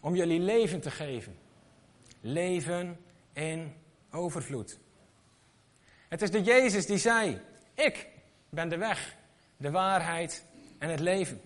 om 0.00 0.16
jullie 0.16 0.40
leven 0.40 0.80
te 0.80 0.90
geven. 0.90 1.38
Leven 2.20 3.00
in 3.32 3.74
overvloed. 4.10 4.78
Het 6.08 6.22
is 6.22 6.30
de 6.30 6.42
Jezus 6.42 6.86
die 6.86 6.98
zei: 6.98 7.40
Ik 7.74 8.08
ben 8.48 8.68
de 8.68 8.76
weg, 8.76 9.16
de 9.62 9.70
waarheid 9.70 10.44
en 10.78 10.88
het 10.90 11.00
leven. 11.00 11.40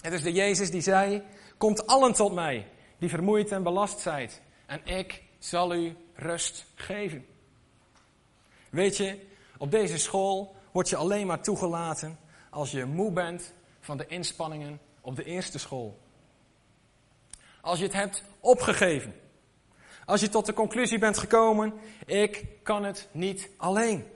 Het 0.00 0.12
is 0.12 0.22
de 0.22 0.32
Jezus 0.32 0.70
die 0.70 0.80
zei: 0.80 1.22
Komt 1.56 1.86
allen 1.86 2.12
tot 2.12 2.32
mij, 2.32 2.68
die 2.98 3.08
vermoeid 3.08 3.52
en 3.52 3.62
belast 3.62 4.00
zijt, 4.00 4.42
en 4.66 4.80
ik 4.84 5.22
zal 5.38 5.74
u 5.74 5.96
rust 6.14 6.66
geven. 6.74 7.26
Weet 8.70 8.96
je, 8.96 9.26
op 9.58 9.70
deze 9.70 9.98
school 9.98 10.56
word 10.72 10.88
je 10.88 10.96
alleen 10.96 11.26
maar 11.26 11.42
toegelaten 11.42 12.18
als 12.50 12.70
je 12.70 12.84
moe 12.84 13.12
bent 13.12 13.52
van 13.80 13.96
de 13.96 14.06
inspanningen 14.06 14.80
op 15.00 15.16
de 15.16 15.24
eerste 15.24 15.58
school. 15.58 15.98
Als 17.60 17.78
je 17.78 17.84
het 17.84 17.94
hebt 17.94 18.22
opgegeven. 18.40 19.14
Als 20.04 20.20
je 20.20 20.28
tot 20.28 20.46
de 20.46 20.52
conclusie 20.52 20.98
bent 20.98 21.18
gekomen, 21.18 21.74
ik 22.06 22.44
kan 22.62 22.84
het 22.84 23.08
niet 23.12 23.48
alleen. 23.56 24.06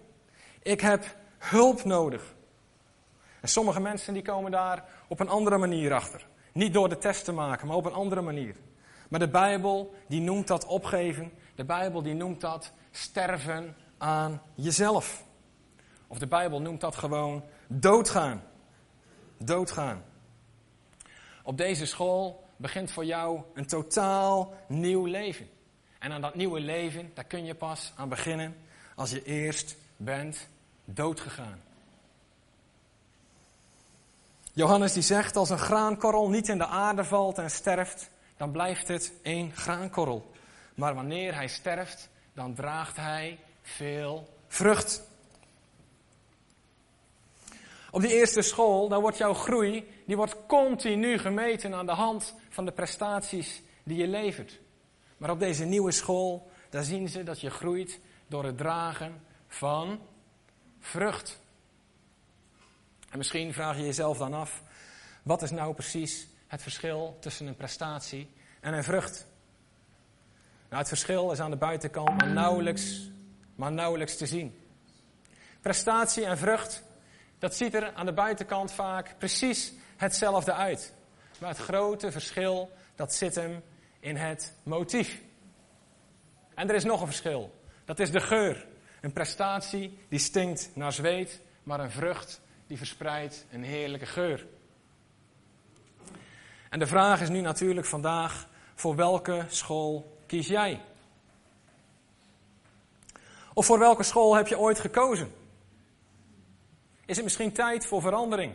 Ik 0.63 0.81
heb 0.81 1.17
hulp 1.41 1.85
nodig. 1.85 2.35
En 3.41 3.49
sommige 3.49 3.81
mensen 3.81 4.15
die 4.15 4.23
komen 4.23 4.51
daar 4.51 4.85
op 5.09 5.21
een 5.21 5.29
andere 5.29 5.59
manier 5.59 5.93
achter. 5.93 6.27
Niet 6.53 6.73
door 6.73 6.89
de 6.89 6.99
test 6.99 7.25
te 7.25 7.33
maken, 7.33 7.67
maar 7.67 7.77
op 7.77 7.85
een 7.85 7.93
andere 7.93 8.21
manier. 8.21 8.57
Maar 9.09 9.21
de 9.21 9.29
Bijbel 9.29 9.95
die 10.09 10.21
noemt 10.21 10.47
dat 10.47 10.67
opgeven. 10.67 11.33
De 11.55 11.65
Bijbel 11.65 12.03
die 12.03 12.15
noemt 12.15 12.41
dat 12.41 12.73
sterven 12.91 13.77
aan 13.99 14.43
jezelf. 14.55 15.25
Of 16.07 16.19
de 16.19 16.27
Bijbel 16.27 16.61
noemt 16.61 16.81
dat 16.81 16.97
gewoon 16.97 17.45
doodgaan. 17.67 18.43
Doodgaan. 19.39 20.05
Op 21.43 21.57
deze 21.57 21.87
school 21.87 22.45
begint 22.57 22.93
voor 22.93 23.05
jou 23.05 23.43
een 23.55 23.67
totaal 23.67 24.55
nieuw 24.69 25.05
leven. 25.05 25.49
En 25.99 26.13
aan 26.13 26.21
dat 26.21 26.35
nieuwe 26.35 26.61
leven, 26.61 27.11
daar 27.15 27.25
kun 27.25 27.45
je 27.45 27.55
pas 27.55 27.93
aan 27.97 28.09
beginnen 28.09 28.57
als 28.95 29.11
je 29.11 29.23
eerst 29.23 29.77
bent 29.97 30.49
doodgegaan. 30.95 31.63
Johannes 34.53 34.93
die 34.93 35.03
zegt, 35.03 35.37
als 35.37 35.51
een 35.51 35.59
graankorrel 35.59 36.29
niet 36.29 36.49
in 36.49 36.59
de 36.59 36.67
aarde 36.67 37.05
valt 37.05 37.39
en 37.39 37.51
sterft, 37.51 38.11
dan 38.37 38.51
blijft 38.51 38.89
het 38.89 39.13
één 39.23 39.53
graankorrel. 39.57 40.31
Maar 40.75 40.95
wanneer 40.95 41.35
hij 41.35 41.49
sterft, 41.49 42.09
dan 42.33 42.55
draagt 42.55 42.97
hij 42.97 43.39
veel 43.63 44.29
vrucht. 44.49 45.03
Op 47.91 48.01
die 48.01 48.15
eerste 48.15 48.43
school, 48.43 48.89
daar 48.89 49.01
wordt 49.01 49.17
jouw 49.17 49.35
groei, 49.35 49.89
die 50.07 50.17
wordt 50.17 50.37
continu 50.47 51.19
gemeten 51.19 51.75
aan 51.75 51.87
de 51.87 51.93
hand 51.93 52.35
van 52.49 52.65
de 52.65 52.73
prestaties 52.73 53.63
die 53.83 53.97
je 53.97 54.07
levert. 54.07 54.61
Maar 55.17 55.31
op 55.31 55.39
deze 55.39 55.65
nieuwe 55.65 55.93
school, 55.93 56.51
daar 56.71 56.83
zien 56.83 57.09
ze 57.09 57.23
dat 57.23 57.41
je 57.41 57.51
groeit 57.51 58.01
door 58.27 58.45
het 58.45 58.59
dragen 58.59 59.23
van 59.49 60.01
vrucht. 60.81 61.41
En 63.11 63.19
misschien 63.19 63.53
vraag 63.53 63.77
je 63.77 63.85
jezelf 63.85 64.19
dan 64.19 64.35
af, 64.35 64.63
wat 65.23 65.43
is 65.43 65.51
nou 65.51 65.75
precies 65.75 66.29
het 66.47 66.63
verschil 66.63 67.17
tussen 67.21 67.47
een 67.47 67.57
prestatie 67.57 68.31
en 68.61 68.73
een 68.73 68.85
vrucht? 68.85 69.27
Nou, 70.69 70.83
het 70.83 70.89
verschil 70.89 71.31
is 71.31 71.41
aan 71.41 71.51
de 71.51 71.57
buitenkant 71.57 72.21
maar 72.21 72.31
nauwelijks, 72.31 73.11
maar 73.55 73.73
nauwelijks 73.73 74.17
te 74.17 74.27
zien. 74.27 74.59
Prestatie 75.61 76.25
en 76.25 76.39
vrucht, 76.39 76.83
dat 77.39 77.55
ziet 77.55 77.75
er 77.75 77.93
aan 77.93 78.07
de 78.07 78.13
buitenkant 78.13 78.73
vaak 78.73 79.15
precies 79.19 79.73
hetzelfde 79.97 80.53
uit. 80.53 80.93
Maar 81.39 81.49
het 81.49 81.59
grote 81.59 82.13
verschil, 82.13 82.71
dat 82.95 83.15
zit 83.15 83.35
hem 83.35 83.63
in 84.01 84.17
het 84.17 84.55
motief. 84.63 85.21
En 86.55 86.69
er 86.69 86.75
is 86.75 86.85
nog 86.85 87.01
een 87.01 87.07
verschil. 87.07 87.61
Dat 87.85 87.99
is 87.99 88.11
de 88.11 88.21
geur. 88.21 88.67
Een 89.01 89.13
prestatie 89.13 89.99
die 90.09 90.19
stinkt 90.19 90.71
naar 90.75 90.93
zweet, 90.93 91.41
maar 91.63 91.81
een 91.81 91.91
vrucht 91.91 92.41
die 92.67 92.77
verspreidt 92.77 93.47
een 93.51 93.65
heerlijke 93.65 94.07
geur. 94.07 94.47
En 96.69 96.79
de 96.79 96.87
vraag 96.87 97.21
is 97.21 97.29
nu 97.29 97.41
natuurlijk 97.41 97.87
vandaag, 97.87 98.49
voor 98.75 98.97
welke 98.97 99.45
school 99.49 100.19
kies 100.27 100.47
jij? 100.47 100.81
Of 103.55 103.67
voor 103.67 103.79
welke 103.79 104.03
school 104.03 104.35
heb 104.35 104.47
je 104.47 104.59
ooit 104.59 104.81
gekozen? 104.81 105.33
Is 107.07 107.17
het 107.17 107.25
misschien 107.25 107.53
tijd 107.53 107.87
voor 107.87 108.01
verandering? 108.01 108.55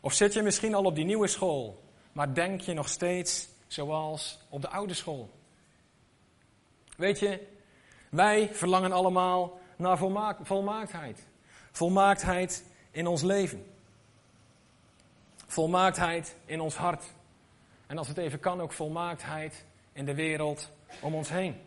Of 0.00 0.12
zit 0.12 0.32
je 0.32 0.42
misschien 0.42 0.74
al 0.74 0.84
op 0.84 0.94
die 0.94 1.04
nieuwe 1.04 1.26
school, 1.26 1.82
maar 2.12 2.34
denk 2.34 2.60
je 2.60 2.74
nog 2.74 2.88
steeds 2.88 3.48
zoals 3.66 4.38
op 4.48 4.62
de 4.62 4.68
oude 4.68 4.94
school? 4.94 5.30
Weet 6.96 7.18
je, 7.18 7.46
wij 8.16 8.50
verlangen 8.52 8.92
allemaal 8.92 9.60
naar 9.76 9.98
volmaaktheid. 10.42 11.26
Volmaaktheid 11.72 12.64
in 12.90 13.06
ons 13.06 13.22
leven. 13.22 13.66
Volmaaktheid 15.46 16.36
in 16.44 16.60
ons 16.60 16.76
hart. 16.76 17.04
En 17.86 17.98
als 17.98 18.08
het 18.08 18.16
even 18.16 18.40
kan, 18.40 18.60
ook 18.60 18.72
volmaaktheid 18.72 19.64
in 19.92 20.04
de 20.04 20.14
wereld 20.14 20.70
om 21.00 21.14
ons 21.14 21.28
heen. 21.28 21.60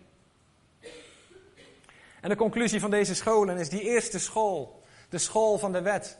En 2.21 2.29
de 2.29 2.35
conclusie 2.35 2.79
van 2.79 2.91
deze 2.91 3.15
scholen 3.15 3.57
is 3.57 3.69
die 3.69 3.81
eerste 3.81 4.19
school, 4.19 4.83
de 5.09 5.17
school 5.17 5.57
van 5.57 5.71
de 5.71 5.81
wet, 5.81 6.17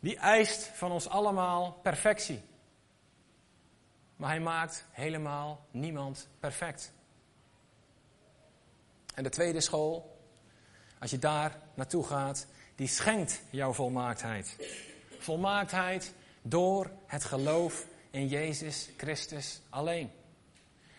die 0.00 0.16
eist 0.16 0.70
van 0.74 0.92
ons 0.92 1.08
allemaal 1.08 1.78
perfectie. 1.82 2.42
Maar 4.16 4.30
hij 4.30 4.40
maakt 4.40 4.84
helemaal 4.90 5.66
niemand 5.70 6.28
perfect. 6.40 6.92
En 9.18 9.24
de 9.24 9.30
tweede 9.30 9.60
school, 9.60 10.18
als 10.98 11.10
je 11.10 11.18
daar 11.18 11.58
naartoe 11.74 12.04
gaat, 12.04 12.46
die 12.74 12.86
schenkt 12.86 13.42
jouw 13.50 13.72
volmaaktheid. 13.72 14.56
Volmaaktheid 15.18 16.12
door 16.42 16.90
het 17.06 17.24
geloof 17.24 17.86
in 18.10 18.28
Jezus 18.28 18.90
Christus 18.96 19.60
alleen. 19.68 20.10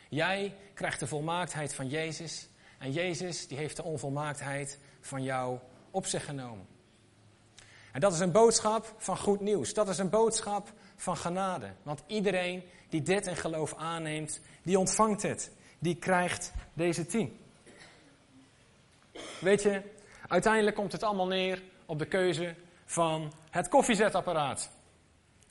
Jij 0.09 0.55
krijgt 0.73 0.99
de 0.99 1.07
volmaaktheid 1.07 1.73
van 1.73 1.87
Jezus 1.87 2.47
en 2.77 2.91
Jezus 2.91 3.47
die 3.47 3.57
heeft 3.57 3.75
de 3.75 3.83
onvolmaaktheid 3.83 4.79
van 5.01 5.23
jou 5.23 5.59
op 5.91 6.05
zich 6.05 6.25
genomen. 6.25 6.67
En 7.91 7.99
dat 7.99 8.13
is 8.13 8.19
een 8.19 8.31
boodschap 8.31 8.95
van 8.97 9.17
goed 9.17 9.39
nieuws. 9.39 9.73
Dat 9.73 9.89
is 9.89 9.97
een 9.97 10.09
boodschap 10.09 10.73
van 10.95 11.17
genade. 11.17 11.73
Want 11.83 12.03
iedereen 12.07 12.63
die 12.89 13.01
dit 13.01 13.27
in 13.27 13.35
geloof 13.35 13.75
aanneemt, 13.75 14.39
die 14.63 14.79
ontvangt 14.79 15.21
het. 15.21 15.51
Die 15.79 15.95
krijgt 15.95 16.51
deze 16.73 17.05
tien. 17.05 17.47
Weet 19.39 19.61
je, 19.61 19.81
uiteindelijk 20.27 20.75
komt 20.75 20.91
het 20.91 21.03
allemaal 21.03 21.27
neer 21.27 21.61
op 21.85 21.99
de 21.99 22.05
keuze 22.05 22.55
van 22.85 23.33
het 23.49 23.67
koffiezetapparaat. 23.67 24.71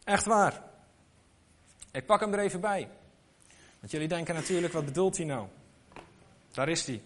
Echt 0.04 0.24
waar. 0.24 0.62
Ik 1.92 2.06
pak 2.06 2.20
hem 2.20 2.32
er 2.32 2.38
even 2.38 2.60
bij. 2.60 2.88
Want 3.80 3.92
jullie 3.92 4.08
denken 4.08 4.34
natuurlijk, 4.34 4.72
wat 4.72 4.84
bedoelt 4.84 5.16
hij 5.16 5.26
nou? 5.26 5.46
Daar 6.52 6.68
is 6.68 6.86
hij. 6.86 7.02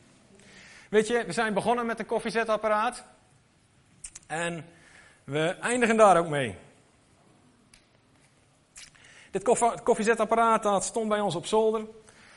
Weet 0.91 1.07
je, 1.07 1.25
we 1.27 1.33
zijn 1.33 1.55
begonnen 1.55 1.87
met 1.87 1.99
een 1.99 2.07
koffiezetapparaat. 2.07 3.05
En 4.27 4.65
we 5.25 5.57
eindigen 5.61 5.97
daar 5.97 6.19
ook 6.19 6.29
mee. 6.29 6.57
Dit 9.31 9.43
koffiezetapparaat 9.83 10.85
stond 10.85 11.09
bij 11.09 11.21
ons 11.21 11.35
op 11.35 11.47
zolder. 11.47 11.87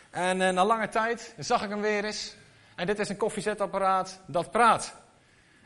En 0.10 0.42
eh, 0.42 0.54
na 0.54 0.66
lange 0.66 0.90
tijd 0.90 1.36
zag 1.38 1.64
ik 1.64 1.70
hem 1.70 1.82
weer 1.82 2.06
eens. 2.06 2.36
En 2.76 2.86
dit 2.86 3.00
is 3.00 3.10
een 3.10 3.18
koffiezetapparaat 3.18 4.22
dat 4.28 4.52
praat. 4.52 4.96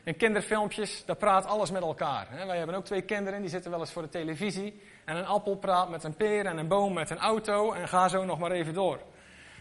In 0.04 0.16
kinderfilmpjes, 0.16 1.04
daar 1.04 1.16
praat 1.16 1.46
alles 1.46 1.70
met 1.70 1.82
elkaar. 1.82 2.28
Wij 2.46 2.56
hebben 2.56 2.76
ook 2.76 2.84
twee 2.84 3.02
kinderen, 3.02 3.40
die 3.40 3.50
zitten 3.50 3.70
wel 3.70 3.80
eens 3.80 3.92
voor 3.92 4.02
de 4.02 4.08
televisie. 4.08 4.82
En 5.04 5.16
een 5.16 5.26
appel 5.26 5.56
praat 5.56 5.90
met 5.90 6.04
een 6.04 6.16
peer 6.16 6.46
en 6.46 6.58
een 6.58 6.68
boom 6.68 6.92
met 6.92 7.10
een 7.10 7.18
auto. 7.18 7.72
En 7.72 7.88
ga 7.88 8.08
zo 8.08 8.24
nog 8.24 8.38
maar 8.38 8.50
even 8.50 8.74
door. 8.74 9.00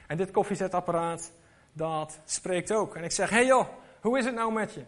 En 0.07 0.17
dit 0.17 0.31
koffiezetapparaat, 0.31 1.31
dat 1.73 2.19
spreekt 2.25 2.71
ook. 2.71 2.95
En 2.95 3.03
ik 3.03 3.11
zeg, 3.11 3.29
hey 3.29 3.45
joh, 3.45 3.67
hoe 4.01 4.17
is 4.17 4.25
het 4.25 4.35
nou 4.35 4.51
met 4.51 4.73
je? 4.73 4.83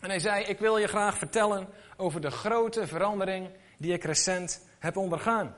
En 0.00 0.10
hij 0.10 0.18
zei, 0.18 0.44
ik 0.44 0.58
wil 0.58 0.78
je 0.78 0.86
graag 0.86 1.18
vertellen 1.18 1.68
over 1.96 2.20
de 2.20 2.30
grote 2.30 2.86
verandering 2.86 3.50
die 3.78 3.92
ik 3.92 4.04
recent 4.04 4.66
heb 4.78 4.96
ondergaan. 4.96 5.56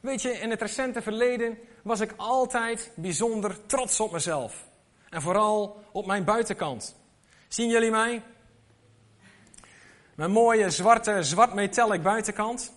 Weet 0.00 0.22
je, 0.22 0.30
in 0.30 0.50
het 0.50 0.60
recente 0.60 1.02
verleden 1.02 1.58
was 1.82 2.00
ik 2.00 2.14
altijd 2.16 2.92
bijzonder 2.96 3.66
trots 3.66 4.00
op 4.00 4.12
mezelf. 4.12 4.70
En 5.12 5.22
vooral 5.22 5.84
op 5.90 6.06
mijn 6.06 6.24
buitenkant. 6.24 6.94
Zien 7.48 7.68
jullie 7.68 7.90
mij? 7.90 8.22
Mijn 10.14 10.30
mooie 10.30 10.70
zwarte, 10.70 11.22
zwart 11.22 11.54
metallic 11.54 12.02
buitenkant. 12.02 12.72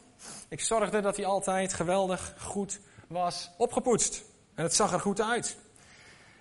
Ik 0.47 0.61
zorgde 0.61 1.01
dat 1.01 1.15
hij 1.15 1.25
altijd 1.25 1.73
geweldig 1.73 2.33
goed 2.39 2.79
was 3.07 3.51
opgepoetst. 3.57 4.23
En 4.55 4.63
het 4.63 4.75
zag 4.75 4.93
er 4.93 4.99
goed 4.99 5.21
uit. 5.21 5.57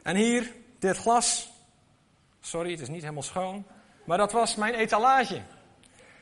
En 0.02 0.16
hier, 0.16 0.52
dit 0.78 0.96
glas. 0.96 1.50
Sorry, 2.40 2.70
het 2.70 2.80
is 2.80 2.88
niet 2.88 3.02
helemaal 3.02 3.22
schoon. 3.22 3.66
Maar 4.04 4.18
dat 4.18 4.32
was 4.32 4.54
mijn 4.54 4.74
etalage. 4.74 5.42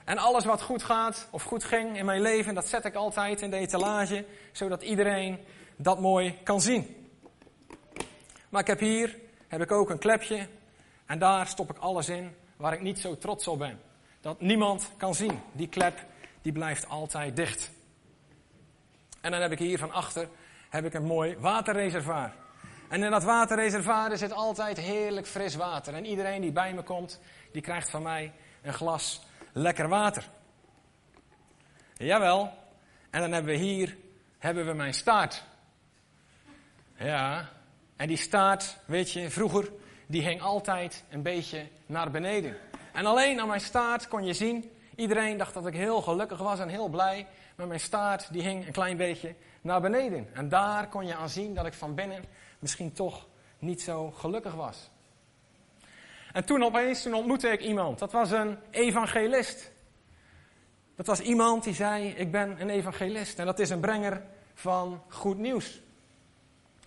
En 0.04 0.18
alles 0.18 0.44
wat 0.44 0.62
goed 0.62 0.82
gaat 0.82 1.28
of 1.30 1.42
goed 1.42 1.64
ging 1.64 1.98
in 1.98 2.04
mijn 2.04 2.20
leven, 2.20 2.54
dat 2.54 2.68
zet 2.68 2.84
ik 2.84 2.94
altijd 2.94 3.42
in 3.42 3.50
de 3.50 3.56
etalage, 3.56 4.24
zodat 4.52 4.82
iedereen 4.82 5.38
dat 5.76 6.00
mooi 6.00 6.38
kan 6.42 6.60
zien. 6.60 7.10
Maar 8.48 8.60
ik 8.60 8.66
heb 8.66 8.80
hier 8.80 9.20
heb 9.52 9.60
ik 9.60 9.72
ook 9.72 9.90
een 9.90 9.98
klepje 9.98 10.48
en 11.06 11.18
daar 11.18 11.46
stop 11.46 11.70
ik 11.70 11.78
alles 11.78 12.08
in 12.08 12.34
waar 12.56 12.72
ik 12.72 12.80
niet 12.80 12.98
zo 12.98 13.18
trots 13.18 13.48
op 13.48 13.58
ben. 13.58 13.80
Dat 14.20 14.40
niemand 14.40 14.90
kan 14.96 15.14
zien. 15.14 15.40
Die 15.52 15.68
klep 15.68 16.04
die 16.42 16.52
blijft 16.52 16.88
altijd 16.88 17.36
dicht. 17.36 17.70
En 19.20 19.30
dan 19.30 19.40
heb 19.40 19.52
ik 19.52 19.58
hier 19.58 19.78
van 19.78 19.90
achter 19.90 20.28
heb 20.68 20.84
ik 20.84 20.94
een 20.94 21.04
mooi 21.04 21.36
waterreservoir. 21.38 22.32
En 22.88 23.02
in 23.02 23.10
dat 23.10 23.22
waterreservoir 23.22 24.16
zit 24.16 24.32
altijd 24.32 24.78
heerlijk 24.78 25.26
fris 25.26 25.54
water. 25.54 25.94
En 25.94 26.04
iedereen 26.04 26.40
die 26.40 26.52
bij 26.52 26.74
me 26.74 26.82
komt, 26.82 27.20
die 27.52 27.62
krijgt 27.62 27.90
van 27.90 28.02
mij 28.02 28.32
een 28.62 28.74
glas 28.74 29.22
lekker 29.52 29.88
water. 29.88 30.28
Jawel. 31.96 32.52
En 33.10 33.20
dan 33.20 33.32
hebben 33.32 33.52
we 33.52 33.58
hier 33.58 33.96
hebben 34.38 34.66
we 34.66 34.72
mijn 34.72 34.94
staart. 34.94 35.44
Ja. 36.94 37.50
En 38.02 38.08
die 38.08 38.16
staart, 38.16 38.76
weet 38.84 39.12
je, 39.12 39.30
vroeger, 39.30 39.70
die 40.06 40.22
hing 40.22 40.40
altijd 40.40 41.04
een 41.10 41.22
beetje 41.22 41.66
naar 41.86 42.10
beneden. 42.10 42.56
En 42.92 43.06
alleen 43.06 43.40
aan 43.40 43.48
mijn 43.48 43.60
staart 43.60 44.08
kon 44.08 44.24
je 44.24 44.32
zien, 44.32 44.70
iedereen 44.96 45.36
dacht 45.36 45.54
dat 45.54 45.66
ik 45.66 45.74
heel 45.74 46.02
gelukkig 46.02 46.38
was 46.38 46.58
en 46.58 46.68
heel 46.68 46.88
blij. 46.88 47.26
Maar 47.56 47.66
mijn 47.66 47.80
staart, 47.80 48.32
die 48.32 48.42
hing 48.42 48.66
een 48.66 48.72
klein 48.72 48.96
beetje 48.96 49.34
naar 49.60 49.80
beneden. 49.80 50.28
En 50.32 50.48
daar 50.48 50.88
kon 50.88 51.06
je 51.06 51.14
aan 51.14 51.28
zien 51.28 51.54
dat 51.54 51.66
ik 51.66 51.74
van 51.74 51.94
binnen 51.94 52.24
misschien 52.58 52.92
toch 52.92 53.26
niet 53.58 53.82
zo 53.82 54.10
gelukkig 54.10 54.54
was. 54.54 54.90
En 56.32 56.44
toen 56.44 56.64
opeens, 56.64 57.02
toen 57.02 57.14
ontmoette 57.14 57.48
ik 57.48 57.60
iemand. 57.60 57.98
Dat 57.98 58.12
was 58.12 58.30
een 58.30 58.58
evangelist. 58.70 59.72
Dat 60.96 61.06
was 61.06 61.20
iemand 61.20 61.64
die 61.64 61.74
zei, 61.74 62.08
ik 62.08 62.30
ben 62.30 62.60
een 62.60 62.70
evangelist. 62.70 63.38
En 63.38 63.46
dat 63.46 63.58
is 63.58 63.70
een 63.70 63.80
brenger 63.80 64.22
van 64.54 65.02
goed 65.08 65.38
nieuws. 65.38 65.80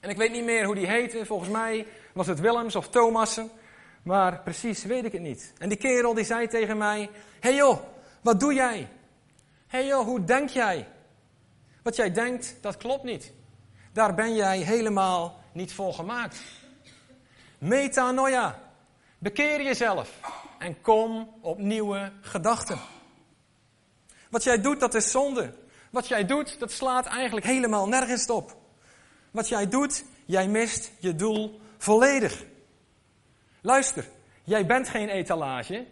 En 0.05 0.11
ik 0.11 0.17
weet 0.17 0.31
niet 0.31 0.43
meer 0.43 0.65
hoe 0.65 0.75
die 0.75 0.87
heette. 0.87 1.25
Volgens 1.25 1.49
mij 1.49 1.87
was 2.13 2.27
het 2.27 2.39
Willems 2.39 2.75
of 2.75 2.89
Thomassen. 2.89 3.49
Maar 4.03 4.39
precies 4.39 4.83
weet 4.83 5.05
ik 5.05 5.11
het 5.11 5.21
niet. 5.21 5.53
En 5.57 5.69
die 5.69 5.77
kerel 5.77 6.13
die 6.13 6.23
zei 6.23 6.47
tegen 6.47 6.77
mij, 6.77 7.09
hey 7.39 7.55
joh, 7.55 7.79
wat 8.21 8.39
doe 8.39 8.53
jij? 8.53 8.87
hey 9.67 9.85
joh, 9.85 10.05
hoe 10.05 10.23
denk 10.23 10.49
jij? 10.49 10.87
Wat 11.83 11.95
jij 11.95 12.11
denkt, 12.11 12.55
dat 12.61 12.77
klopt 12.77 13.03
niet. 13.03 13.31
Daar 13.93 14.13
ben 14.13 14.35
jij 14.35 14.57
helemaal 14.57 15.43
niet 15.51 15.73
voor 15.73 15.93
gemaakt. 15.93 16.41
Metanoia. 17.57 18.59
Bekeer 19.17 19.61
jezelf 19.61 20.19
en 20.59 20.81
kom 20.81 21.35
op 21.41 21.57
nieuwe 21.57 22.11
gedachten. 22.21 22.79
Wat 24.29 24.43
jij 24.43 24.61
doet, 24.61 24.79
dat 24.79 24.93
is 24.93 25.11
zonde. 25.11 25.53
Wat 25.91 26.07
jij 26.07 26.25
doet, 26.25 26.59
dat 26.59 26.71
slaat 26.71 27.05
eigenlijk 27.05 27.45
helemaal 27.45 27.87
nergens 27.87 28.29
op. 28.29 28.63
Wat 29.35 29.49
jij 29.49 29.67
doet, 29.67 30.03
jij 30.25 30.47
mist 30.47 30.91
je 30.99 31.15
doel 31.15 31.59
volledig. 31.77 32.43
Luister, 33.61 34.07
jij 34.43 34.65
bent 34.65 34.89
geen 34.89 35.09
etalage. 35.09 35.87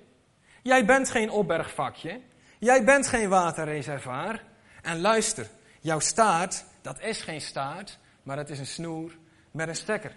Jij 0.62 0.86
bent 0.86 1.10
geen 1.10 1.30
opbergvakje. 1.30 2.22
Jij 2.60 2.84
bent 2.84 3.08
geen 3.08 3.30
waterreservoir. 3.30 4.44
En 4.82 5.02
luister, 5.02 5.50
jouw 5.80 6.00
staart, 6.00 6.66
dat 6.82 7.00
is 7.02 7.22
geen 7.22 7.42
staart, 7.42 8.00
maar 8.24 8.38
het 8.38 8.50
is 8.50 8.60
een 8.60 8.66
snoer 8.66 9.18
met 9.52 9.68
een 9.68 9.76
stekker. 9.76 10.16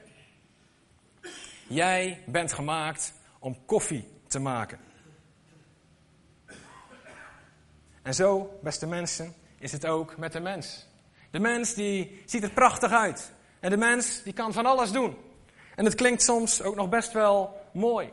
Jij 1.69 2.23
bent 2.27 2.53
gemaakt 2.53 3.13
om 3.39 3.65
koffie 3.65 4.09
te 4.27 4.39
maken. 4.39 4.79
En 8.03 8.15
zo, 8.15 8.59
beste 8.63 8.87
mensen, 8.87 9.35
is 9.59 9.73
het 9.73 9.87
ook 9.87 10.17
met 10.17 10.33
de 10.33 10.41
mens. 10.41 10.87
De 11.37 11.43
mens 11.43 11.75
die 11.75 12.23
ziet 12.27 12.43
er 12.43 12.51
prachtig 12.51 12.93
uit. 12.93 13.33
En 13.61 13.71
de 13.71 13.77
mens 13.77 14.23
die 14.23 14.33
kan 14.33 14.53
van 14.53 14.67
alles 14.67 14.93
doen. 14.93 15.17
En 15.75 15.85
het 15.85 15.95
klinkt 15.95 16.23
soms 16.23 16.63
ook 16.63 16.75
nog 16.75 16.89
best 16.89 17.13
wel 17.13 17.61
mooi. 17.73 18.13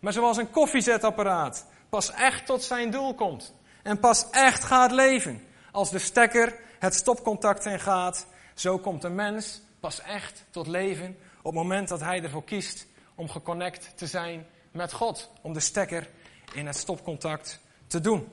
Maar 0.00 0.12
zoals 0.12 0.36
een 0.36 0.50
koffiezetapparaat 0.50 1.66
pas 1.88 2.12
echt 2.12 2.46
tot 2.46 2.62
zijn 2.62 2.90
doel 2.90 3.14
komt. 3.14 3.54
En 3.82 4.00
pas 4.00 4.30
echt 4.30 4.64
gaat 4.64 4.90
leven. 4.92 5.46
Als 5.72 5.90
de 5.90 5.98
stekker 5.98 6.58
het 6.78 6.94
stopcontact 6.94 7.64
in 7.64 7.80
gaat. 7.80 8.26
Zo 8.54 8.78
komt 8.78 9.02
de 9.02 9.08
mens 9.08 9.60
pas 9.80 10.00
echt 10.00 10.44
tot 10.50 10.66
leven 10.66 11.16
op 11.38 11.44
het 11.44 11.62
moment 11.62 11.88
dat 11.88 12.00
hij 12.00 12.22
ervoor 12.22 12.44
kiest 12.44 12.86
om 13.14 13.28
geconnect 13.28 13.92
te 13.94 14.06
zijn 14.06 14.46
met 14.70 14.92
God. 14.92 15.30
Om 15.42 15.52
de 15.52 15.60
stekker 15.60 16.08
in 16.54 16.66
het 16.66 16.76
stopcontact 16.76 17.60
te 17.86 18.00
doen. 18.00 18.28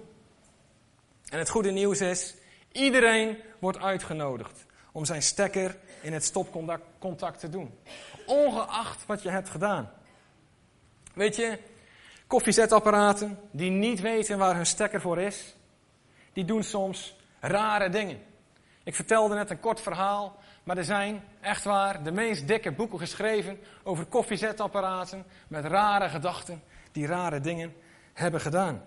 En 1.30 1.40
het 1.40 1.50
goede 1.50 1.72
nieuws 1.72 2.02
is, 2.02 2.34
iedereen 2.74 3.38
wordt 3.60 3.80
uitgenodigd 3.80 4.66
om 4.92 5.06
zijn 5.06 5.22
stekker 5.22 5.78
in 6.02 6.14
het 6.14 6.24
stopcontact 6.24 7.40
te 7.40 7.50
doen. 7.50 7.78
Ongeacht 8.26 9.06
wat 9.06 9.22
je 9.22 9.30
hebt 9.30 9.50
gedaan. 9.50 9.92
Weet 11.14 11.36
je, 11.36 11.60
koffiezetapparaten 12.28 13.40
die 13.52 13.72
niet 13.72 14.00
weten 14.00 14.38
waar 14.38 14.56
hun 14.56 14.66
stekker 14.66 15.02
voor 15.02 15.20
is, 15.20 15.56
die 16.34 16.46
doen 16.46 16.64
soms 16.64 17.16
rare 17.40 17.90
dingen. 17.90 18.22
Ik 18.84 18.96
vertelde 18.96 19.36
net 19.36 19.50
een 19.50 19.60
kort 19.60 19.82
verhaal 19.82 20.42
Maar 20.64 20.78
er 20.78 20.84
zijn, 20.84 21.24
echt 21.42 21.64
waar, 21.64 22.04
de 22.04 22.12
meest 22.12 22.48
dikke 22.48 22.72
boeken 22.72 23.00
geschreven 23.00 23.60
over 23.84 24.06
koffiezetapparaten 24.06 25.26
met 25.48 25.66
rare 25.66 26.10
gedachten 26.10 26.64
die 26.92 27.08
rare 27.08 27.40
dingen 27.40 27.76
hebben 28.14 28.42
gedaan. 28.42 28.84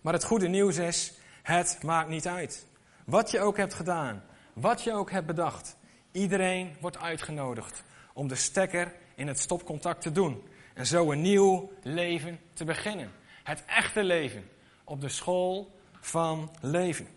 Maar 0.00 0.12
het 0.12 0.24
goede 0.24 0.48
nieuws 0.48 0.76
is, 0.76 1.12
het 1.50 1.82
maakt 1.82 2.08
niet 2.08 2.26
uit. 2.26 2.66
Wat 3.04 3.30
je 3.30 3.40
ook 3.40 3.56
hebt 3.56 3.74
gedaan, 3.74 4.22
wat 4.52 4.82
je 4.82 4.92
ook 4.92 5.10
hebt 5.10 5.26
bedacht, 5.26 5.76
iedereen 6.12 6.76
wordt 6.80 6.98
uitgenodigd 6.98 7.82
om 8.12 8.28
de 8.28 8.34
stekker 8.34 8.94
in 9.14 9.28
het 9.28 9.38
stopcontact 9.38 10.02
te 10.02 10.12
doen 10.12 10.42
en 10.74 10.86
zo 10.86 11.12
een 11.12 11.20
nieuw 11.20 11.72
leven 11.82 12.40
te 12.52 12.64
beginnen. 12.64 13.10
Het 13.42 13.64
echte 13.66 14.04
leven 14.04 14.50
op 14.84 15.00
de 15.00 15.08
school 15.08 15.80
van 16.00 16.50
leven. 16.60 17.08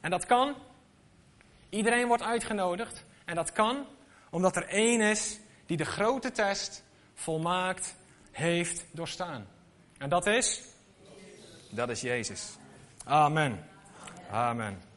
En 0.00 0.10
dat 0.10 0.26
kan. 0.26 0.54
Iedereen 1.68 2.06
wordt 2.06 2.22
uitgenodigd. 2.22 3.04
En 3.24 3.34
dat 3.34 3.52
kan 3.52 3.86
omdat 4.30 4.56
er 4.56 4.68
één 4.68 5.00
is 5.00 5.38
die 5.66 5.76
de 5.76 5.84
grote 5.84 6.32
test 6.32 6.84
volmaakt 7.14 7.94
heeft 8.30 8.84
doorstaan. 8.90 9.46
En 9.98 10.08
dat 10.08 10.26
is? 10.26 10.62
Dat 11.70 11.88
is 11.88 12.00
Jezus. 12.00 12.58
Amen. 13.06 13.58
Amen. 14.32 14.89